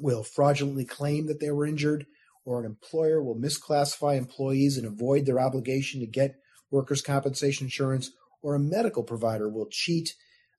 will 0.00 0.24
fraudulently 0.24 0.84
claim 0.84 1.28
that 1.28 1.38
they 1.38 1.52
were 1.52 1.64
injured, 1.64 2.04
or 2.44 2.58
an 2.58 2.66
employer 2.66 3.22
will 3.22 3.36
misclassify 3.36 4.18
employees 4.18 4.76
and 4.76 4.88
avoid 4.88 5.24
their 5.24 5.38
obligation 5.38 6.00
to 6.00 6.06
get 6.06 6.34
workers' 6.72 7.00
compensation 7.00 7.66
insurance, 7.66 8.10
or 8.42 8.56
a 8.56 8.58
medical 8.58 9.04
provider 9.04 9.48
will 9.48 9.68
cheat 9.70 10.14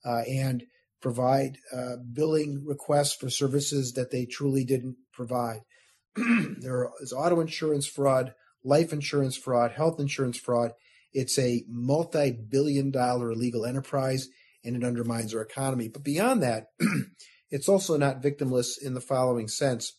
uh, 0.06 0.22
and 0.22 0.64
provide 1.04 1.58
uh, 1.76 1.98
billing 2.14 2.64
requests 2.66 3.14
for 3.14 3.30
services 3.30 3.94
that 3.94 4.10
they 4.10 4.26
truly 4.26 4.64
didn't 4.64 4.96
provide. 5.12 5.60
there 6.16 6.90
is 7.02 7.14
auto 7.14 7.42
insurance 7.42 7.86
fraud, 7.86 8.34
life 8.64 8.94
insurance 8.94 9.38
fraud, 9.38 9.74
health 9.74 10.00
insurance 10.00 10.38
fraud. 10.38 10.72
It's 11.12 11.38
a 11.38 11.64
multi 11.68 12.32
billion 12.32 12.90
dollar 12.90 13.32
illegal 13.32 13.66
enterprise 13.66 14.30
and 14.64 14.78
it 14.78 14.84
undermines 14.84 15.36
our 15.36 15.42
economy. 15.42 15.90
But 15.90 16.04
beyond 16.04 16.42
that, 16.42 16.68
it's 17.52 17.68
also 17.68 17.98
not 17.98 18.24
victimless 18.24 18.82
in 18.82 18.94
the 18.94 19.02
following 19.02 19.50
sense 19.50 19.94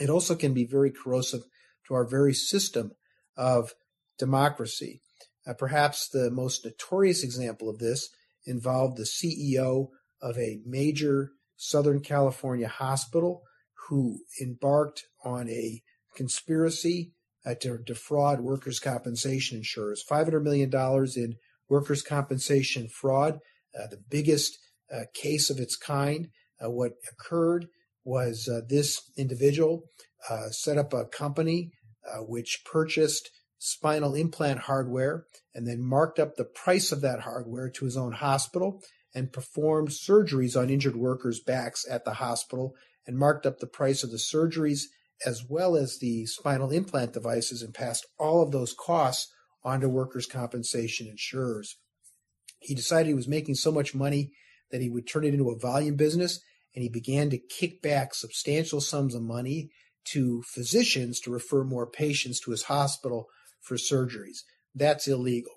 it 0.00 0.10
also 0.10 0.34
can 0.34 0.54
be 0.54 0.64
very 0.64 0.90
corrosive 0.90 1.42
to 1.86 1.94
our 1.94 2.04
very 2.04 2.32
system 2.34 2.92
of 3.36 3.74
democracy. 4.18 5.02
Uh, 5.46 5.52
perhaps 5.52 6.08
the 6.08 6.30
most 6.30 6.64
notorious 6.64 7.22
example 7.22 7.68
of 7.68 7.78
this 7.78 8.08
involved 8.46 8.96
the 8.96 9.04
CEO 9.04 9.88
of 10.22 10.38
a 10.38 10.60
major 10.64 11.32
Southern 11.56 12.00
California 12.00 12.68
hospital 12.68 13.42
who 13.88 14.20
embarked 14.40 15.04
on 15.24 15.48
a 15.48 15.82
conspiracy 16.14 17.12
uh, 17.44 17.54
to 17.60 17.78
defraud 17.78 18.40
workers' 18.40 18.78
compensation 18.78 19.58
insurers. 19.58 20.04
$500 20.08 20.42
million 20.42 20.70
in 21.16 21.36
workers' 21.68 22.02
compensation 22.02 22.88
fraud, 22.88 23.40
uh, 23.78 23.86
the 23.90 24.00
biggest 24.08 24.58
uh, 24.92 25.04
case 25.14 25.50
of 25.50 25.58
its 25.58 25.76
kind. 25.76 26.28
Uh, 26.62 26.70
what 26.70 26.92
occurred 27.10 27.66
was 28.04 28.48
uh, 28.52 28.60
this 28.68 29.00
individual 29.16 29.84
uh, 30.28 30.48
set 30.50 30.78
up 30.78 30.92
a 30.92 31.04
company 31.06 31.70
which 32.26 32.62
purchased 32.70 33.30
spinal 33.58 34.14
implant 34.14 34.58
hardware 34.60 35.24
and 35.54 35.68
then 35.68 35.80
marked 35.80 36.18
up 36.18 36.34
the 36.34 36.44
price 36.44 36.90
of 36.90 37.00
that 37.00 37.20
hardware 37.20 37.70
to 37.70 37.84
his 37.84 37.96
own 37.96 38.10
hospital 38.10 38.82
and 39.14 39.32
performed 39.32 39.88
surgeries 39.88 40.60
on 40.60 40.70
injured 40.70 40.96
workers' 40.96 41.40
backs 41.40 41.84
at 41.88 42.04
the 42.04 42.14
hospital 42.14 42.74
and 43.06 43.18
marked 43.18 43.46
up 43.46 43.58
the 43.58 43.66
price 43.66 44.02
of 44.02 44.10
the 44.10 44.16
surgeries 44.16 44.84
as 45.24 45.44
well 45.48 45.76
as 45.76 45.98
the 45.98 46.26
spinal 46.26 46.70
implant 46.70 47.12
devices 47.12 47.62
and 47.62 47.74
passed 47.74 48.06
all 48.18 48.42
of 48.42 48.50
those 48.50 48.74
costs 48.74 49.32
onto 49.64 49.88
workers' 49.88 50.26
compensation 50.26 51.06
insurers. 51.06 51.76
He 52.60 52.74
decided 52.74 53.08
he 53.08 53.14
was 53.14 53.28
making 53.28 53.56
so 53.56 53.70
much 53.70 53.94
money 53.94 54.32
that 54.70 54.80
he 54.80 54.88
would 54.88 55.06
turn 55.06 55.24
it 55.24 55.34
into 55.34 55.50
a 55.50 55.58
volume 55.58 55.96
business 55.96 56.40
and 56.74 56.82
he 56.82 56.88
began 56.88 57.30
to 57.30 57.38
kick 57.38 57.82
back 57.82 58.14
substantial 58.14 58.80
sums 58.80 59.14
of 59.14 59.22
money 59.22 59.70
to 60.04 60.42
physicians 60.42 61.20
to 61.20 61.30
refer 61.30 61.64
more 61.64 61.86
patients 61.86 62.40
to 62.40 62.50
his 62.50 62.64
hospital 62.64 63.28
for 63.60 63.76
surgeries. 63.76 64.38
That's 64.74 65.06
illegal. 65.06 65.52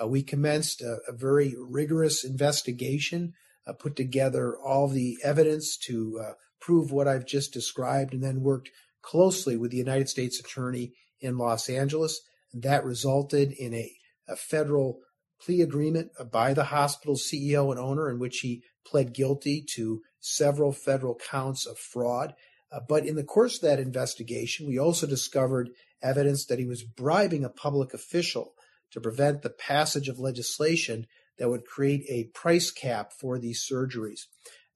Uh, 0.00 0.06
we 0.06 0.22
commenced 0.22 0.80
a, 0.80 0.98
a, 1.08 1.12
very 1.12 1.54
rigorous 1.58 2.24
investigation, 2.24 3.34
uh, 3.66 3.72
put 3.72 3.96
together 3.96 4.56
all 4.56 4.88
the 4.88 5.18
evidence 5.22 5.76
to 5.76 6.20
uh, 6.22 6.32
prove 6.60 6.90
what 6.90 7.08
I've 7.08 7.26
just 7.26 7.52
described, 7.52 8.14
and 8.14 8.22
then 8.22 8.40
worked 8.40 8.70
closely 9.02 9.56
with 9.56 9.70
the 9.70 9.76
United 9.76 10.08
States 10.08 10.40
Attorney 10.40 10.92
in 11.20 11.36
Los 11.36 11.68
Angeles. 11.68 12.20
That 12.54 12.84
resulted 12.84 13.52
in 13.52 13.74
a, 13.74 13.92
a 14.28 14.36
federal 14.36 15.00
plea 15.40 15.62
agreement 15.62 16.10
by 16.30 16.54
the 16.54 16.64
hospital's 16.64 17.22
CEO 17.22 17.70
and 17.70 17.78
owner 17.78 18.10
in 18.10 18.18
which 18.18 18.38
he 18.38 18.62
pled 18.86 19.14
guilty 19.14 19.64
to 19.74 20.02
several 20.20 20.72
federal 20.72 21.14
counts 21.30 21.66
of 21.66 21.78
fraud. 21.78 22.34
Uh, 22.72 22.80
but 22.88 23.06
in 23.06 23.16
the 23.16 23.24
course 23.24 23.56
of 23.56 23.62
that 23.62 23.80
investigation, 23.80 24.66
we 24.66 24.78
also 24.78 25.06
discovered 25.06 25.70
evidence 26.02 26.46
that 26.46 26.58
he 26.58 26.66
was 26.66 26.82
bribing 26.82 27.44
a 27.44 27.50
public 27.50 27.92
official 27.92 28.54
to 28.92 29.00
prevent 29.00 29.42
the 29.42 29.50
passage 29.50 30.08
of 30.08 30.18
legislation 30.18 31.06
that 31.38 31.48
would 31.48 31.64
create 31.64 32.04
a 32.08 32.24
price 32.34 32.70
cap 32.70 33.12
for 33.12 33.38
these 33.38 33.66
surgeries. 33.66 34.26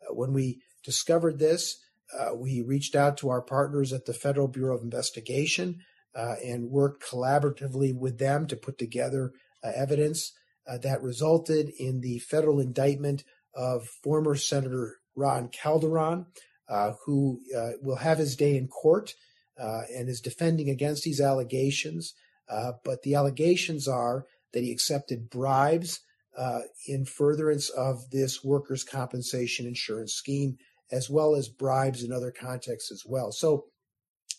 Uh, 0.03 0.15
when 0.15 0.33
we 0.33 0.61
discovered 0.83 1.39
this, 1.39 1.79
uh, 2.19 2.35
we 2.35 2.63
reached 2.63 2.95
out 2.95 3.17
to 3.19 3.29
our 3.29 3.43
partners 3.43 3.93
at 3.93 4.07
the 4.07 4.15
Federal 4.15 4.49
Bureau 4.49 4.77
of 4.77 4.83
Investigation 4.83 5.81
uh, 6.15 6.37
and 6.45 6.71
worked 6.71 7.05
collaboratively 7.05 7.97
with 7.97 8.19
them 8.19 8.47
to 8.47 8.57
put 8.57 8.79
together 8.79 9.33
uh, 9.63 9.73
evidence 9.75 10.33
uh, 10.67 10.79
that 10.79 11.03
resulted 11.03 11.71
in 11.79 12.01
the 12.01 12.19
federal 12.21 12.61
indictment 12.61 13.25
of 13.55 13.87
former 13.87 14.35
Senator 14.35 14.99
Ron 15.17 15.49
Calderon, 15.49 16.27
uh, 16.69 16.93
who 17.05 17.41
will 17.83 17.97
have 17.97 18.19
his 18.19 18.37
day 18.37 18.57
in 18.57 18.69
court 18.69 19.15
and 19.57 20.09
is 20.09 20.21
defending 20.21 20.69
against 20.71 21.05
these 21.05 21.21
allegations. 21.21 22.15
Uh, 22.49 22.73
but 22.85 23.03
the 23.03 23.15
allegations 23.15 23.89
are 23.89 24.27
that 24.53 24.63
he 24.63 24.71
accepted 24.71 25.31
bribes 25.31 26.01
uh, 26.37 26.61
in 26.87 27.05
furtherance 27.05 27.69
of 27.71 28.11
this 28.11 28.43
workers' 28.43 28.85
compensation 28.85 29.67
insurance 29.67 30.13
scheme, 30.13 30.57
as 30.91 31.09
well 31.09 31.35
as 31.35 31.49
bribes 31.49 32.03
in 32.03 32.13
other 32.13 32.33
contexts 32.33 32.91
as 32.91 33.03
well. 33.07 33.33
So, 33.33 33.67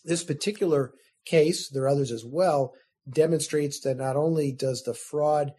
this 0.04 0.22
particular 0.22 0.92
case, 1.24 1.68
there 1.68 1.84
are 1.84 1.88
others 1.88 2.12
as 2.12 2.24
well, 2.24 2.72
demonstrates 3.08 3.80
that 3.80 3.96
not 3.96 4.16
only 4.16 4.52
does 4.52 4.82
the 4.82 4.94
fraud 4.94 5.52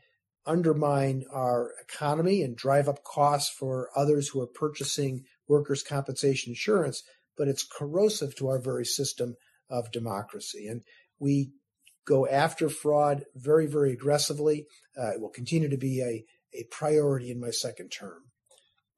undermine 0.45 1.25
our 1.33 1.73
economy 1.81 2.41
and 2.41 2.55
drive 2.55 2.87
up 2.87 3.03
costs 3.03 3.53
for 3.53 3.89
others 3.95 4.29
who 4.29 4.41
are 4.41 4.47
purchasing 4.47 5.25
workers' 5.47 5.83
compensation 5.83 6.51
insurance, 6.51 7.03
but 7.37 7.47
it's 7.47 7.67
corrosive 7.67 8.35
to 8.35 8.47
our 8.47 8.59
very 8.59 8.85
system 8.85 9.35
of 9.69 9.91
democracy. 9.91 10.67
And 10.67 10.81
we 11.19 11.51
go 12.07 12.27
after 12.27 12.69
fraud 12.69 13.25
very, 13.35 13.67
very 13.67 13.91
aggressively. 13.91 14.65
Uh, 14.97 15.11
it 15.11 15.21
will 15.21 15.29
continue 15.29 15.69
to 15.69 15.77
be 15.77 16.01
a, 16.01 16.25
a 16.57 16.63
priority 16.71 17.29
in 17.29 17.39
my 17.39 17.51
second 17.51 17.89
term. 17.89 18.23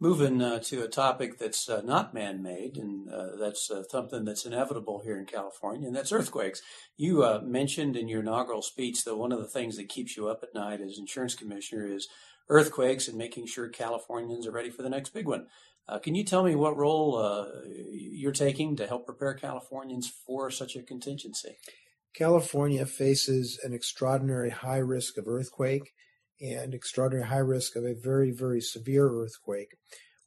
Moving 0.01 0.41
uh, 0.41 0.59
to 0.59 0.83
a 0.83 0.87
topic 0.87 1.37
that's 1.37 1.67
uh, 1.67 1.81
not 1.81 2.13
man 2.13 2.41
made, 2.41 2.77
and 2.77 3.09
uh, 3.09 3.35
that's 3.37 3.69
uh, 3.69 3.83
something 3.89 4.23
that's 4.23 4.45
inevitable 4.45 5.01
here 5.03 5.17
in 5.17 5.25
California, 5.25 5.87
and 5.87 5.95
that's 5.95 6.13
earthquakes. 6.13 6.61
You 6.95 7.25
uh, 7.25 7.41
mentioned 7.43 7.97
in 7.97 8.07
your 8.07 8.21
inaugural 8.21 8.61
speech 8.61 9.03
that 9.03 9.17
one 9.17 9.33
of 9.33 9.39
the 9.39 9.47
things 9.47 9.75
that 9.75 9.89
keeps 9.89 10.15
you 10.15 10.29
up 10.29 10.39
at 10.41 10.55
night 10.55 10.79
as 10.79 10.97
insurance 10.97 11.35
commissioner 11.35 11.85
is 11.85 12.07
earthquakes 12.47 13.09
and 13.09 13.17
making 13.17 13.47
sure 13.47 13.67
Californians 13.67 14.47
are 14.47 14.51
ready 14.51 14.69
for 14.69 14.83
the 14.83 14.89
next 14.89 15.09
big 15.09 15.27
one. 15.27 15.47
Uh, 15.85 15.99
can 15.99 16.15
you 16.15 16.23
tell 16.23 16.43
me 16.43 16.55
what 16.55 16.77
role 16.77 17.51
you're 17.91 18.31
taking 18.31 18.77
to 18.77 18.87
help 18.87 19.05
prepare 19.05 19.33
Californians 19.33 20.09
for 20.25 20.49
such 20.49 20.77
a 20.77 20.81
contingency? 20.81 21.57
California 22.15 22.85
faces 22.85 23.59
an 23.63 23.73
extraordinary 23.73 24.49
high 24.49 24.77
risk 24.77 25.17
of 25.17 25.27
earthquake 25.27 25.93
and 26.41 26.73
extraordinary 26.73 27.27
high 27.27 27.37
risk 27.37 27.75
of 27.75 27.83
a 27.83 27.93
very, 27.93 28.31
very 28.31 28.61
severe 28.61 29.09
earthquake. 29.09 29.75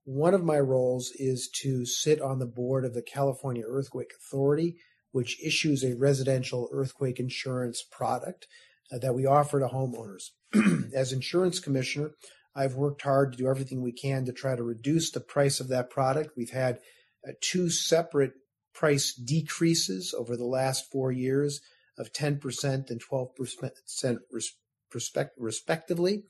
One 0.05 0.35
of 0.35 0.45
my 0.45 0.59
roles 0.59 1.13
is 1.15 1.49
to 1.63 1.87
sit 1.87 2.21
on 2.21 2.39
the 2.39 2.47
board 2.47 2.85
of 2.85 2.95
the 2.95 3.03
California 3.03 3.65
Earthquake 3.67 4.13
Authority, 4.17 4.77
which 5.13 5.43
issues 5.43 5.85
a 5.85 5.95
residential 5.97 6.69
earthquake 6.73 7.21
insurance 7.21 7.83
product 7.91 8.47
uh, 8.93 8.99
that 8.99 9.15
we 9.15 9.27
offer 9.27 9.61
to 9.61 9.69
homeowners. 9.69 10.31
As 10.95 11.13
insurance 11.13 11.61
commissioner, 11.61 12.13
I've 12.55 12.75
worked 12.75 13.03
hard 13.03 13.33
to 13.33 13.39
do 13.39 13.49
everything 13.49 13.81
we 13.81 13.93
can 13.93 14.25
to 14.25 14.33
try 14.33 14.57
to 14.57 14.63
reduce 14.63 15.11
the 15.11 15.21
price 15.21 15.61
of 15.61 15.69
that 15.69 15.89
product. 15.89 16.31
We've 16.37 16.51
had 16.51 16.79
uh, 17.27 17.33
two 17.41 17.71
separate 17.71 18.33
price 18.75 19.15
decreases 19.15 20.15
over 20.17 20.37
the 20.37 20.45
last 20.45 20.91
four 20.91 21.13
years 21.13 21.61
of 21.99 22.13
10% 22.13 22.91
and 22.91 23.03
12% 23.03 24.19
respectively. 25.39 26.25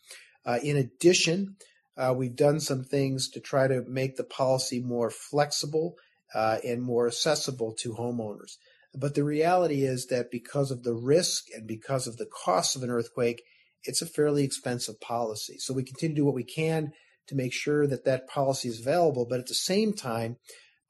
Uh, 0.45 0.59
in 0.63 0.77
addition, 0.77 1.57
uh, 1.97 2.15
we've 2.17 2.37
done 2.37 2.61
some 2.61 2.85
things 2.85 3.29
to 3.31 3.41
try 3.41 3.69
to 3.69 3.83
make 3.87 4.17
the 4.17 4.25
policy 4.25 4.81
more 4.81 5.11
flexible 5.11 5.95
uh, 6.35 6.59
and 6.65 6.83
more 6.83 7.07
accessible 7.07 7.75
to 7.79 7.95
homeowners. 7.95 8.57
But 8.95 9.15
the 9.15 9.25
reality 9.25 9.83
is 9.83 10.07
that 10.07 10.31
because 10.31 10.71
of 10.71 10.83
the 10.83 10.95
risk 10.95 11.45
and 11.55 11.67
because 11.67 12.07
of 12.07 12.17
the 12.17 12.27
cost 12.27 12.77
of 12.77 12.83
an 12.83 12.91
earthquake, 12.91 13.43
it's 13.85 14.03
a 14.03 14.07
fairly 14.07 14.45
expensive 14.45 15.01
policy. 15.01 15.57
So 15.59 15.75
we 15.75 15.83
continue 15.83 16.15
to 16.15 16.21
do 16.21 16.25
what 16.25 16.35
we 16.35 16.45
can 16.45 16.93
to 17.29 17.35
make 17.35 17.53
sure 17.53 17.87
that 17.87 18.05
that 18.05 18.29
policy 18.29 18.69
is 18.69 18.81
available. 18.81 19.27
But 19.29 19.41
at 19.41 19.47
the 19.47 19.55
same 19.55 19.93
time, 19.93 20.37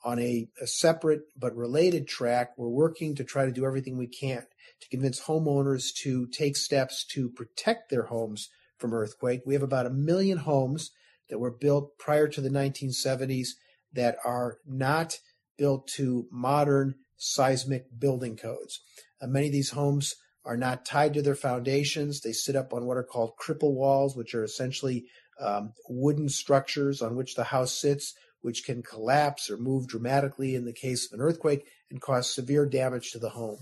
On 0.05 0.19
a, 0.19 0.49
a, 0.61 0.67
separate 0.67 1.23
but 1.37 1.55
related 1.55 2.09
track, 2.09 2.59
we're 2.59 2.69
working 2.69 3.15
to 3.15 3.25
try 3.25 3.47
to 3.47 3.53
do 3.53 3.65
everything 3.65 3.97
we 3.97 4.09
can 4.09 4.45
to 4.81 4.89
convince 4.89 5.23
homeowners 5.23 5.95
to 6.03 6.27
take 6.29 6.57
steps 6.57 7.05
to 7.13 7.29
protect 7.29 7.91
their 7.91 8.05
homes 8.05 8.49
from 8.79 8.93
earthquake. 8.93 9.43
We 9.47 9.55
have 9.55 9.63
about 9.63 9.87
a 9.87 9.91
million 9.91 10.39
homes 10.39 10.91
that 11.29 11.39
were 11.39 11.51
built 11.51 11.99
prior 11.99 12.29
to 12.29 12.41
the 12.41 12.51
1970s 12.51 13.51
that 13.93 14.17
are 14.25 14.59
not 14.67 15.19
built 15.57 15.87
to 15.87 16.27
modern 16.31 16.97
seismic 17.17 17.87
building 17.99 18.37
codes. 18.37 18.81
Uh, 19.21 19.29
many 19.29 19.47
of 19.47 19.53
these 19.53 19.71
homes 19.71 20.15
are 20.45 20.57
not 20.57 20.85
tied 20.85 21.15
to 21.15 21.23
their 21.23 21.37
foundations. 21.37 22.21
They 22.21 22.33
sit 22.33 22.57
up 22.57 22.73
on 22.73 22.85
what 22.85 22.97
are 22.97 23.05
called 23.05 23.35
cripple 23.41 23.75
walls, 23.75 24.17
which 24.17 24.35
are 24.35 24.43
essentially 24.43 25.05
um, 25.41 25.73
wooden 25.89 26.29
structures 26.29 27.01
on 27.01 27.17
which 27.17 27.35
the 27.35 27.45
house 27.45 27.73
sits, 27.73 28.15
which 28.41 28.65
can 28.65 28.83
collapse 28.83 29.49
or 29.49 29.57
move 29.57 29.87
dramatically 29.87 30.55
in 30.55 30.65
the 30.65 30.73
case 30.73 31.07
of 31.07 31.19
an 31.19 31.25
earthquake 31.25 31.65
and 31.91 32.01
cause 32.01 32.35
severe 32.35 32.67
damage 32.67 33.13
to 33.13 33.19
the 33.19 33.31
home. 33.31 33.59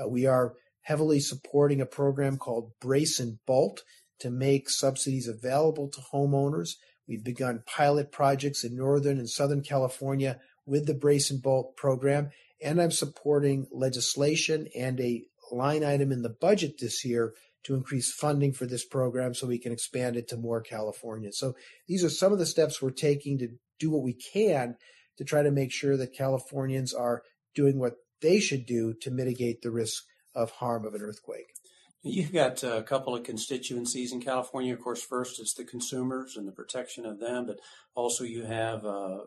Uh, 0.00 0.08
we 0.08 0.26
are 0.26 0.54
heavily 0.82 1.20
supporting 1.20 1.80
a 1.80 1.86
program 1.86 2.36
called 2.36 2.72
Brace 2.80 3.20
and 3.20 3.38
Bolt 3.46 3.82
to 4.20 4.30
make 4.30 4.70
subsidies 4.70 5.28
available 5.28 5.88
to 5.88 6.00
homeowners. 6.12 6.70
We've 7.06 7.24
begun 7.24 7.62
pilot 7.66 8.12
projects 8.12 8.64
in 8.64 8.76
Northern 8.76 9.18
and 9.18 9.28
Southern 9.28 9.62
California 9.62 10.40
with 10.66 10.86
the 10.86 10.94
Brace 10.94 11.30
and 11.30 11.42
Bolt 11.42 11.76
program, 11.76 12.30
and 12.62 12.80
I'm 12.80 12.90
supporting 12.90 13.66
legislation 13.72 14.68
and 14.76 15.00
a 15.00 15.24
line 15.50 15.84
item 15.84 16.12
in 16.12 16.22
the 16.22 16.36
budget 16.40 16.78
this 16.78 17.04
year 17.04 17.32
to 17.64 17.74
increase 17.74 18.12
funding 18.12 18.52
for 18.52 18.66
this 18.66 18.84
program 18.84 19.34
so 19.34 19.46
we 19.46 19.58
can 19.58 19.72
expand 19.72 20.16
it 20.16 20.28
to 20.28 20.36
more 20.36 20.60
California. 20.60 21.32
So 21.32 21.54
these 21.86 22.04
are 22.04 22.10
some 22.10 22.32
of 22.32 22.38
the 22.38 22.46
steps 22.46 22.80
we're 22.80 22.90
taking 22.90 23.38
to 23.38 23.48
do 23.78 23.90
what 23.90 24.02
we 24.02 24.14
can 24.14 24.76
to 25.16 25.24
try 25.24 25.42
to 25.42 25.50
make 25.50 25.72
sure 25.72 25.96
that 25.96 26.16
Californians 26.16 26.94
are 26.94 27.22
doing 27.54 27.78
what 27.78 27.94
they 28.20 28.40
should 28.40 28.66
do 28.66 28.94
to 29.02 29.10
mitigate 29.10 29.62
the 29.62 29.70
risk 29.70 30.04
of 30.34 30.50
harm 30.52 30.84
of 30.84 30.94
an 30.94 31.02
earthquake. 31.02 31.54
You've 32.02 32.32
got 32.32 32.62
a 32.62 32.82
couple 32.82 33.16
of 33.16 33.24
constituencies 33.24 34.12
in 34.12 34.20
California. 34.20 34.72
Of 34.72 34.80
course, 34.80 35.02
first 35.02 35.40
it's 35.40 35.54
the 35.54 35.64
consumers 35.64 36.36
and 36.36 36.46
the 36.46 36.52
protection 36.52 37.04
of 37.04 37.18
them, 37.18 37.46
but 37.46 37.58
also 37.96 38.22
you 38.22 38.44
have 38.44 38.84
uh, 38.84 39.18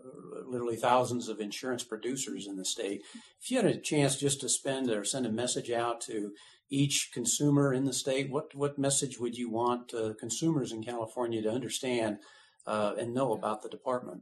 literally 0.46 0.78
thousands 0.78 1.28
of 1.28 1.42
insurance 1.42 1.84
producers 1.84 2.48
in 2.48 2.56
the 2.56 2.64
state. 2.64 3.02
If 3.42 3.52
you 3.52 3.58
had 3.58 3.66
a 3.66 3.78
chance 3.78 4.16
just 4.16 4.40
to 4.42 4.50
spend 4.50 4.90
or 4.90 5.04
send 5.04 5.26
a 5.26 5.32
message 5.32 5.70
out 5.70 6.00
to 6.02 6.32
each 6.70 7.12
consumer 7.14 7.74
in 7.74 7.84
the 7.84 7.94
state, 7.94 8.32
what 8.32 8.56
what 8.56 8.80
message 8.80 9.20
would 9.20 9.36
you 9.36 9.50
want 9.50 9.94
uh, 9.94 10.14
consumers 10.18 10.72
in 10.72 10.82
California 10.82 11.42
to 11.42 11.52
understand 11.52 12.20
uh, 12.66 12.94
and 12.98 13.14
know 13.14 13.34
about 13.34 13.64
the 13.64 13.70
department? 13.70 14.22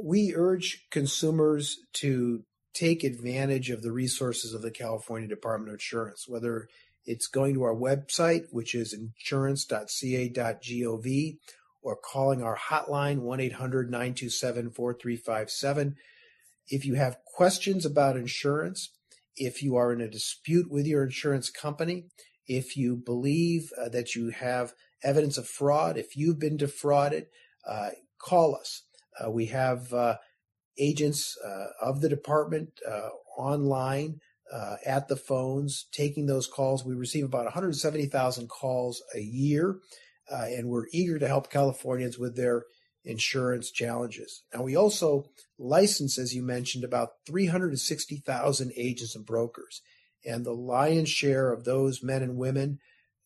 We 0.00 0.32
urge 0.34 0.86
consumers 0.90 1.76
to 1.94 2.44
take 2.74 3.04
advantage 3.04 3.70
of 3.70 3.82
the 3.82 3.92
resources 3.92 4.54
of 4.54 4.62
the 4.62 4.70
California 4.70 5.28
Department 5.28 5.68
of 5.68 5.74
Insurance, 5.74 6.26
whether 6.28 6.68
it's 7.04 7.26
going 7.26 7.54
to 7.54 7.62
our 7.62 7.74
website, 7.74 8.46
which 8.50 8.74
is 8.74 8.92
insurance.ca.gov, 8.92 11.38
or 11.82 11.96
calling 11.96 12.42
our 12.42 12.56
hotline, 12.56 13.18
1 13.18 13.40
800 13.40 13.90
927 13.90 14.70
4357. 14.70 15.96
If 16.68 16.86
you 16.86 16.94
have 16.94 17.18
questions 17.24 17.84
about 17.84 18.16
insurance, 18.16 18.90
if 19.36 19.62
you 19.62 19.76
are 19.76 19.92
in 19.92 20.00
a 20.00 20.08
dispute 20.08 20.70
with 20.70 20.86
your 20.86 21.02
insurance 21.02 21.50
company, 21.50 22.04
if 22.46 22.76
you 22.76 22.96
believe 22.96 23.72
uh, 23.80 23.88
that 23.88 24.14
you 24.14 24.30
have 24.30 24.74
evidence 25.02 25.36
of 25.36 25.48
fraud, 25.48 25.96
if 25.96 26.16
you've 26.16 26.38
been 26.38 26.56
defrauded, 26.56 27.26
uh, 27.66 27.90
call 28.18 28.54
us. 28.54 28.82
Uh, 29.22 29.30
we 29.30 29.46
have 29.46 29.92
uh, 29.92 30.16
agents 30.78 31.36
uh, 31.44 31.66
of 31.80 32.00
the 32.00 32.08
department 32.08 32.70
uh, 32.88 33.08
online 33.36 34.20
uh, 34.52 34.76
at 34.84 35.08
the 35.08 35.16
phones, 35.16 35.86
taking 35.92 36.26
those 36.26 36.46
calls. 36.46 36.84
We 36.84 36.94
receive 36.94 37.24
about 37.24 37.44
170,000 37.44 38.48
calls 38.48 39.02
a 39.14 39.20
year, 39.20 39.78
uh, 40.30 40.44
and 40.48 40.68
we're 40.68 40.86
eager 40.92 41.18
to 41.18 41.26
help 41.26 41.50
Californians 41.50 42.18
with 42.18 42.36
their 42.36 42.64
insurance 43.04 43.70
challenges. 43.70 44.44
Now, 44.54 44.62
we 44.62 44.76
also 44.76 45.24
license, 45.58 46.18
as 46.18 46.34
you 46.34 46.42
mentioned, 46.42 46.84
about 46.84 47.10
360,000 47.26 48.72
agents 48.76 49.16
and 49.16 49.26
brokers, 49.26 49.80
and 50.24 50.44
the 50.44 50.52
lion's 50.52 51.08
share 51.08 51.52
of 51.52 51.64
those 51.64 52.02
men 52.02 52.22
and 52.22 52.36
women 52.36 52.78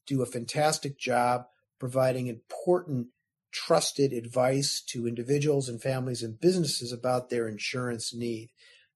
do 0.06 0.22
a 0.22 0.26
fantastic 0.26 0.98
job 0.98 1.42
providing 1.78 2.28
important 2.28 3.08
trusted 3.56 4.12
advice 4.12 4.82
to 4.86 5.08
individuals 5.08 5.66
and 5.66 5.80
families 5.80 6.22
and 6.22 6.38
businesses 6.38 6.92
about 6.92 7.30
their 7.30 7.48
insurance 7.48 8.14
need. 8.14 8.50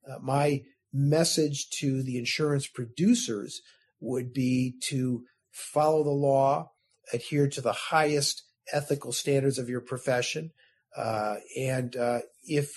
Uh, 0.07 0.19
my 0.21 0.63
message 0.93 1.71
to 1.71 2.03
the 2.03 2.19
insurance 2.19 2.67
producers 2.67 3.63
would 4.01 4.35
be 4.35 4.75
to 4.83 5.25
follow 5.51 6.05
the 6.05 6.11
law, 6.11 6.71
adhere 7.13 7.49
to 7.49 7.63
the 7.63 7.73
highest 7.73 8.45
ethical 8.71 9.13
standards 9.13 9.59
of 9.59 9.71
your 9.71 9.81
profession. 9.81 10.51
Uh, 10.95 11.37
and 11.59 11.97
uh, 11.97 12.19
if 12.45 12.71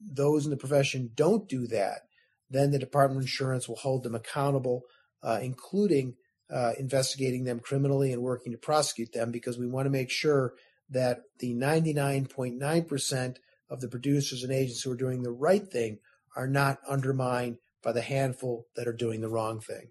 those 0.00 0.46
in 0.46 0.50
the 0.50 0.56
profession 0.56 1.10
don't 1.14 1.46
do 1.46 1.66
that, 1.66 2.00
then 2.48 2.70
the 2.70 2.78
Department 2.78 3.18
of 3.18 3.24
Insurance 3.24 3.68
will 3.68 3.76
hold 3.76 4.02
them 4.02 4.14
accountable, 4.14 4.82
uh, 5.22 5.40
including 5.42 6.14
uh, 6.50 6.72
investigating 6.78 7.44
them 7.44 7.60
criminally 7.60 8.12
and 8.12 8.22
working 8.22 8.52
to 8.52 8.58
prosecute 8.58 9.12
them 9.12 9.30
because 9.30 9.58
we 9.58 9.66
want 9.66 9.84
to 9.84 9.90
make 9.90 10.10
sure 10.10 10.54
that 10.90 11.22
the 11.38 11.54
99.9% 11.54 13.36
of 13.68 13.80
the 13.80 13.88
producers 13.88 14.42
and 14.42 14.52
agents 14.52 14.82
who 14.82 14.92
are 14.92 14.96
doing 14.96 15.22
the 15.22 15.32
right 15.32 15.66
thing 15.66 15.98
are 16.36 16.46
not 16.46 16.78
undermined 16.88 17.58
by 17.82 17.92
the 17.92 18.02
handful 18.02 18.66
that 18.76 18.86
are 18.86 18.92
doing 18.92 19.20
the 19.20 19.28
wrong 19.28 19.60
thing. 19.60 19.88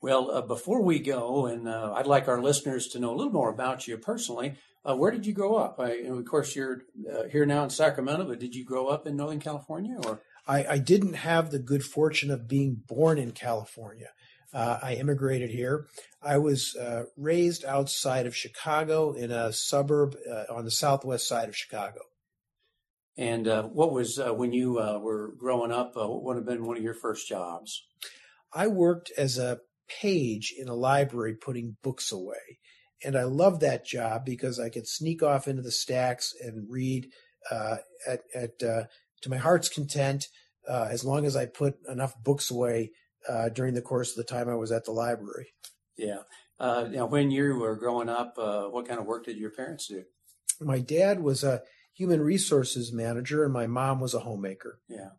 Well, 0.00 0.30
uh, 0.32 0.42
before 0.42 0.82
we 0.82 0.98
go, 0.98 1.46
and 1.46 1.68
uh, 1.68 1.92
I'd 1.94 2.08
like 2.08 2.26
our 2.26 2.42
listeners 2.42 2.88
to 2.88 2.98
know 2.98 3.12
a 3.12 3.16
little 3.16 3.32
more 3.32 3.50
about 3.50 3.86
you 3.86 3.96
personally. 3.96 4.54
Uh, 4.84 4.96
where 4.96 5.12
did 5.12 5.26
you 5.26 5.32
grow 5.32 5.54
up? 5.54 5.78
I, 5.78 5.92
of 6.08 6.24
course, 6.24 6.56
you're 6.56 6.82
uh, 7.10 7.24
here 7.30 7.46
now 7.46 7.62
in 7.62 7.70
Sacramento, 7.70 8.24
but 8.24 8.40
did 8.40 8.54
you 8.54 8.64
grow 8.64 8.88
up 8.88 9.06
in 9.06 9.16
Northern 9.16 9.38
California? 9.38 9.96
Or 10.04 10.20
I, 10.46 10.64
I 10.64 10.78
didn't 10.78 11.14
have 11.14 11.50
the 11.50 11.60
good 11.60 11.84
fortune 11.84 12.32
of 12.32 12.48
being 12.48 12.82
born 12.86 13.16
in 13.18 13.30
California. 13.30 14.08
Uh, 14.52 14.78
I 14.82 14.94
immigrated 14.94 15.50
here. 15.50 15.86
I 16.22 16.38
was 16.38 16.76
uh, 16.76 17.04
raised 17.16 17.64
outside 17.64 18.26
of 18.26 18.36
Chicago 18.36 19.12
in 19.12 19.30
a 19.30 19.52
suburb 19.52 20.16
on 20.50 20.64
the 20.64 20.70
southwest 20.70 21.26
side 21.26 21.48
of 21.48 21.56
Chicago. 21.56 22.00
And 23.16 23.46
uh, 23.46 23.64
what 23.64 23.92
was 23.92 24.18
uh, 24.18 24.32
when 24.32 24.52
you 24.52 24.78
uh, 24.78 24.98
were 24.98 25.34
growing 25.38 25.70
up? 25.70 25.94
Uh, 25.96 26.08
what 26.08 26.22
would 26.22 26.36
have 26.36 26.46
been 26.46 26.64
one 26.64 26.76
of 26.76 26.82
your 26.82 26.94
first 26.94 27.28
jobs? 27.28 27.84
I 28.52 28.68
worked 28.68 29.12
as 29.18 29.38
a 29.38 29.60
page 29.88 30.54
in 30.56 30.68
a 30.68 30.74
library, 30.74 31.34
putting 31.34 31.76
books 31.82 32.10
away, 32.10 32.58
and 33.04 33.16
I 33.16 33.24
loved 33.24 33.60
that 33.60 33.84
job 33.84 34.24
because 34.24 34.58
I 34.58 34.70
could 34.70 34.86
sneak 34.86 35.22
off 35.22 35.46
into 35.46 35.62
the 35.62 35.70
stacks 35.70 36.32
and 36.40 36.70
read 36.70 37.08
uh, 37.50 37.78
at, 38.06 38.20
at 38.34 38.62
uh, 38.62 38.84
to 39.22 39.30
my 39.30 39.36
heart's 39.36 39.68
content, 39.68 40.28
as 40.68 41.04
long 41.04 41.26
as 41.26 41.36
I 41.36 41.46
put 41.46 41.74
enough 41.88 42.14
books 42.22 42.50
away 42.50 42.92
during 43.54 43.74
the 43.74 43.82
course 43.82 44.10
of 44.10 44.16
the 44.16 44.24
time 44.24 44.48
I 44.48 44.54
was 44.54 44.72
at 44.72 44.84
the 44.84 44.92
library. 44.92 45.54
Yeah. 45.96 46.22
now, 46.60 47.06
when 47.06 47.30
you 47.30 47.58
were 47.58 47.76
growing 47.76 48.08
up, 48.08 48.34
what 48.36 48.88
kind 48.88 49.00
of 49.00 49.06
work 49.06 49.24
did 49.24 49.36
your 49.36 49.50
parents 49.50 49.88
do? 49.88 50.04
My 50.60 50.78
dad 50.78 51.20
was 51.20 51.42
a 51.42 51.62
human 51.94 52.20
resources 52.20 52.92
manager, 52.92 53.44
and 53.44 53.52
my 53.52 53.66
mom 53.66 54.00
was 54.00 54.14
a 54.14 54.20
homemaker. 54.20 54.80
Yeah. 54.88 55.10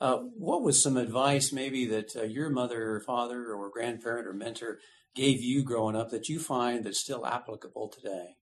Uh, 0.00 0.18
what 0.36 0.62
was 0.62 0.82
some 0.82 0.96
advice 0.96 1.52
maybe 1.52 1.86
that 1.86 2.16
uh, 2.16 2.22
your 2.22 2.50
mother 2.50 2.90
or 2.90 3.00
father 3.00 3.52
or 3.54 3.70
grandparent 3.70 4.26
or 4.26 4.32
mentor 4.32 4.78
gave 5.14 5.40
you 5.40 5.62
growing 5.62 5.96
up 5.96 6.10
that 6.10 6.28
you 6.28 6.40
find 6.40 6.84
that's 6.84 7.00
still 7.00 7.24
applicable 7.24 7.88
today? 7.88 8.34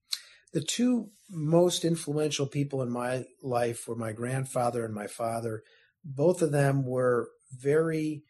The 0.52 0.62
two 0.62 1.10
most 1.30 1.84
influential 1.84 2.46
people 2.46 2.82
in 2.82 2.90
my 2.90 3.24
life 3.42 3.86
were 3.86 3.96
my 3.96 4.12
grandfather 4.12 4.84
and 4.84 4.94
my 4.94 5.06
father. 5.06 5.62
Both 6.04 6.42
of 6.42 6.52
them 6.52 6.84
were 6.84 7.28
very 7.52 8.22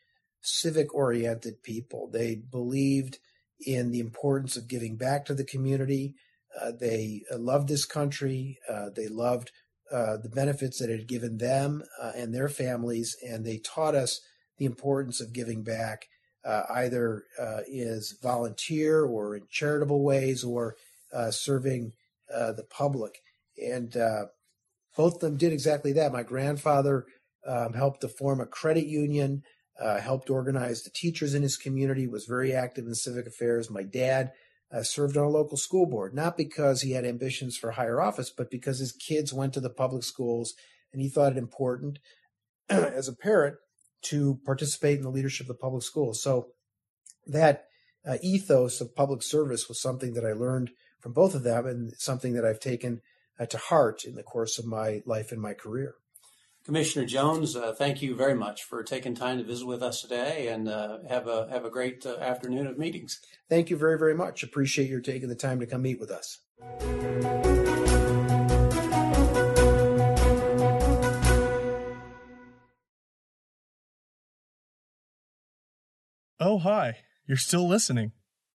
civic 0.42 0.94
oriented 0.94 1.62
people. 1.62 2.11
They 2.12 2.35
believed 2.35 3.18
in 3.64 3.90
the 3.90 4.00
importance 4.00 4.57
of 4.57 4.68
giving 4.68 4.96
back 4.96 5.24
to 5.26 5.35
the 5.35 5.44
community. 5.44 6.14
Uh, 6.61 6.72
they 6.78 7.22
uh, 7.33 7.38
loved 7.38 7.68
this 7.68 7.85
country. 7.85 8.59
Uh, 8.68 8.90
they 8.94 9.09
loved 9.09 9.52
uh, 9.90 10.16
the 10.16 10.28
benefits 10.28 10.78
that 10.78 10.90
it 10.90 10.98
had 10.98 11.09
given 11.09 11.38
them 11.38 11.83
uh, 12.00 12.12
and 12.16 12.35
their 12.35 12.48
families, 12.48 13.16
and 13.26 13.44
they 13.44 13.59
taught 13.59 13.94
us 13.94 14.20
the 14.59 14.64
importance 14.64 15.20
of 15.20 15.33
giving 15.33 15.62
back, 15.62 16.07
either 16.70 17.24
as 17.38 18.14
volunteer 18.22 19.05
or 19.05 19.37
in 19.37 19.42
charitable 19.50 20.02
ways 20.02 20.44
or 20.44 20.76
serving 21.31 21.92
the 22.28 22.64
public. 22.70 23.18
And 23.62 23.92
both 24.96 25.14
of 25.14 25.20
them 25.20 25.37
did 25.37 25.52
exactly 25.52 25.92
that. 25.94 26.12
My 26.12 26.22
grandfather 26.22 27.07
um, 27.46 27.72
helped 27.72 28.02
to 28.02 28.09
form 28.09 28.40
a 28.40 28.46
credit 28.46 28.87
union, 28.87 29.42
uh, 29.81 30.01
helped 30.01 30.31
organize 30.31 30.83
the 30.83 30.91
teachers 30.91 31.35
in 31.35 31.43
his 31.43 31.57
community, 31.57 32.07
was 32.07 32.27
very 32.27 32.53
active 32.53 32.87
in 32.87 32.95
civic 32.95 33.27
affairs. 33.27 33.71
My 33.71 33.83
dad 33.83 34.33
uh, 34.73 34.83
served 34.83 35.17
on 35.17 35.25
a 35.25 35.29
local 35.29 35.57
school 35.57 35.87
board, 35.87 36.15
not 36.15 36.37
because 36.37 36.83
he 36.83 36.93
had 36.93 37.05
ambitions 37.05 37.57
for 37.57 37.73
higher 37.73 38.01
office, 38.01 38.31
but 38.31 38.51
because 38.51 38.79
his 38.79 38.93
kids 38.93 39.33
went 39.33 39.53
to 39.55 39.61
the 39.61 39.71
public 39.71 40.03
schools 40.03 40.55
and 40.93 41.03
he 41.03 41.09
thought 41.09 41.33
it 41.33 41.39
important 41.39 41.99
as 42.69 43.09
a 43.09 43.15
parent 43.15 43.57
to 44.03 44.41
participate 44.45 44.99
in 44.99 45.05
the 45.05 45.11
leadership 45.11 45.45
of 45.45 45.49
the 45.49 45.55
public 45.55 45.83
schools. 45.83 46.23
So 46.23 46.49
that 47.27 47.67
uh, 48.07 48.17
ethos 48.23 48.81
of 48.81 48.97
public 48.97 49.23
service 49.23 49.69
was 49.69 49.81
something 49.81 50.15
that 50.15 50.25
I 50.25 50.33
learned 50.33 50.71
from 51.01 51.13
both 51.13 51.35
of 51.35 51.45
them 51.45 51.67
and 51.67 51.93
something 51.99 52.33
that 52.35 52.45
I've 52.45 52.61
taken 52.61 53.01
uh, 53.39 53.47
to 53.47 53.59
heart 53.59 54.05
in 54.05 54.15
the 54.15 54.23
course 54.23 54.59
of 54.59 54.65
my 54.65 55.03
life 55.07 55.33
and 55.33 55.41
my 55.41 55.55
career. 55.55 55.95
Commissioner 56.64 57.05
Jones, 57.05 57.57
uh, 57.57 57.72
thank 57.72 58.03
you 58.03 58.14
very 58.14 58.35
much 58.35 58.62
for 58.62 58.83
taking 58.85 59.14
time 59.14 59.38
to 59.38 59.44
visit 59.44 59.66
with 59.66 59.83
us 59.83 60.01
today, 60.01 60.48
and 60.48 60.68
uh, 60.68 60.98
have 61.09 61.27
a 61.27 61.48
have 61.51 61.64
a 61.64 61.70
great 61.70 62.07
uh, 62.07 62.16
afternoon 62.18 62.66
of 62.66 62.79
meetings. 62.79 63.20
Thank 63.48 63.68
you 63.68 63.77
very 63.77 63.98
very 63.98 64.14
much. 64.14 64.42
Appreciate 64.42 64.88
your 64.88 65.01
taking 65.01 65.29
the 65.29 65.35
time 65.35 65.59
to 65.61 65.66
come 65.66 65.83
meet 65.83 65.98
with 65.98 66.11
us. 66.11 66.38
Oh, 76.44 76.59
hi. 76.59 76.96
You're 77.27 77.37
still 77.37 77.68
listening. 77.68 78.11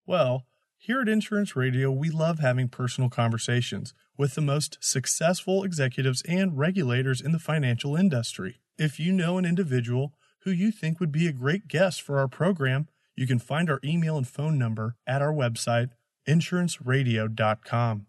Well, 0.06 0.46
here 0.78 1.00
at 1.00 1.08
Insurance 1.08 1.56
Radio, 1.56 1.90
we 1.90 2.10
love 2.10 2.38
having 2.38 2.68
personal 2.68 3.10
conversations 3.10 3.94
with 4.16 4.34
the 4.34 4.40
most 4.40 4.78
successful 4.80 5.64
executives 5.64 6.22
and 6.28 6.56
regulators 6.56 7.20
in 7.20 7.32
the 7.32 7.38
financial 7.38 7.96
industry. 7.96 8.60
If 8.78 9.00
you 9.00 9.12
know 9.12 9.38
an 9.38 9.44
individual 9.44 10.14
who 10.40 10.50
you 10.50 10.70
think 10.70 11.00
would 11.00 11.12
be 11.12 11.26
a 11.26 11.32
great 11.32 11.66
guest 11.66 12.02
for 12.02 12.18
our 12.18 12.28
program, 12.28 12.88
you 13.16 13.26
can 13.26 13.38
find 13.38 13.68
our 13.68 13.80
email 13.82 14.16
and 14.16 14.28
phone 14.28 14.58
number 14.58 14.96
at 15.06 15.22
our 15.22 15.32
website, 15.32 15.90
insuranceradio.com. 16.28 18.05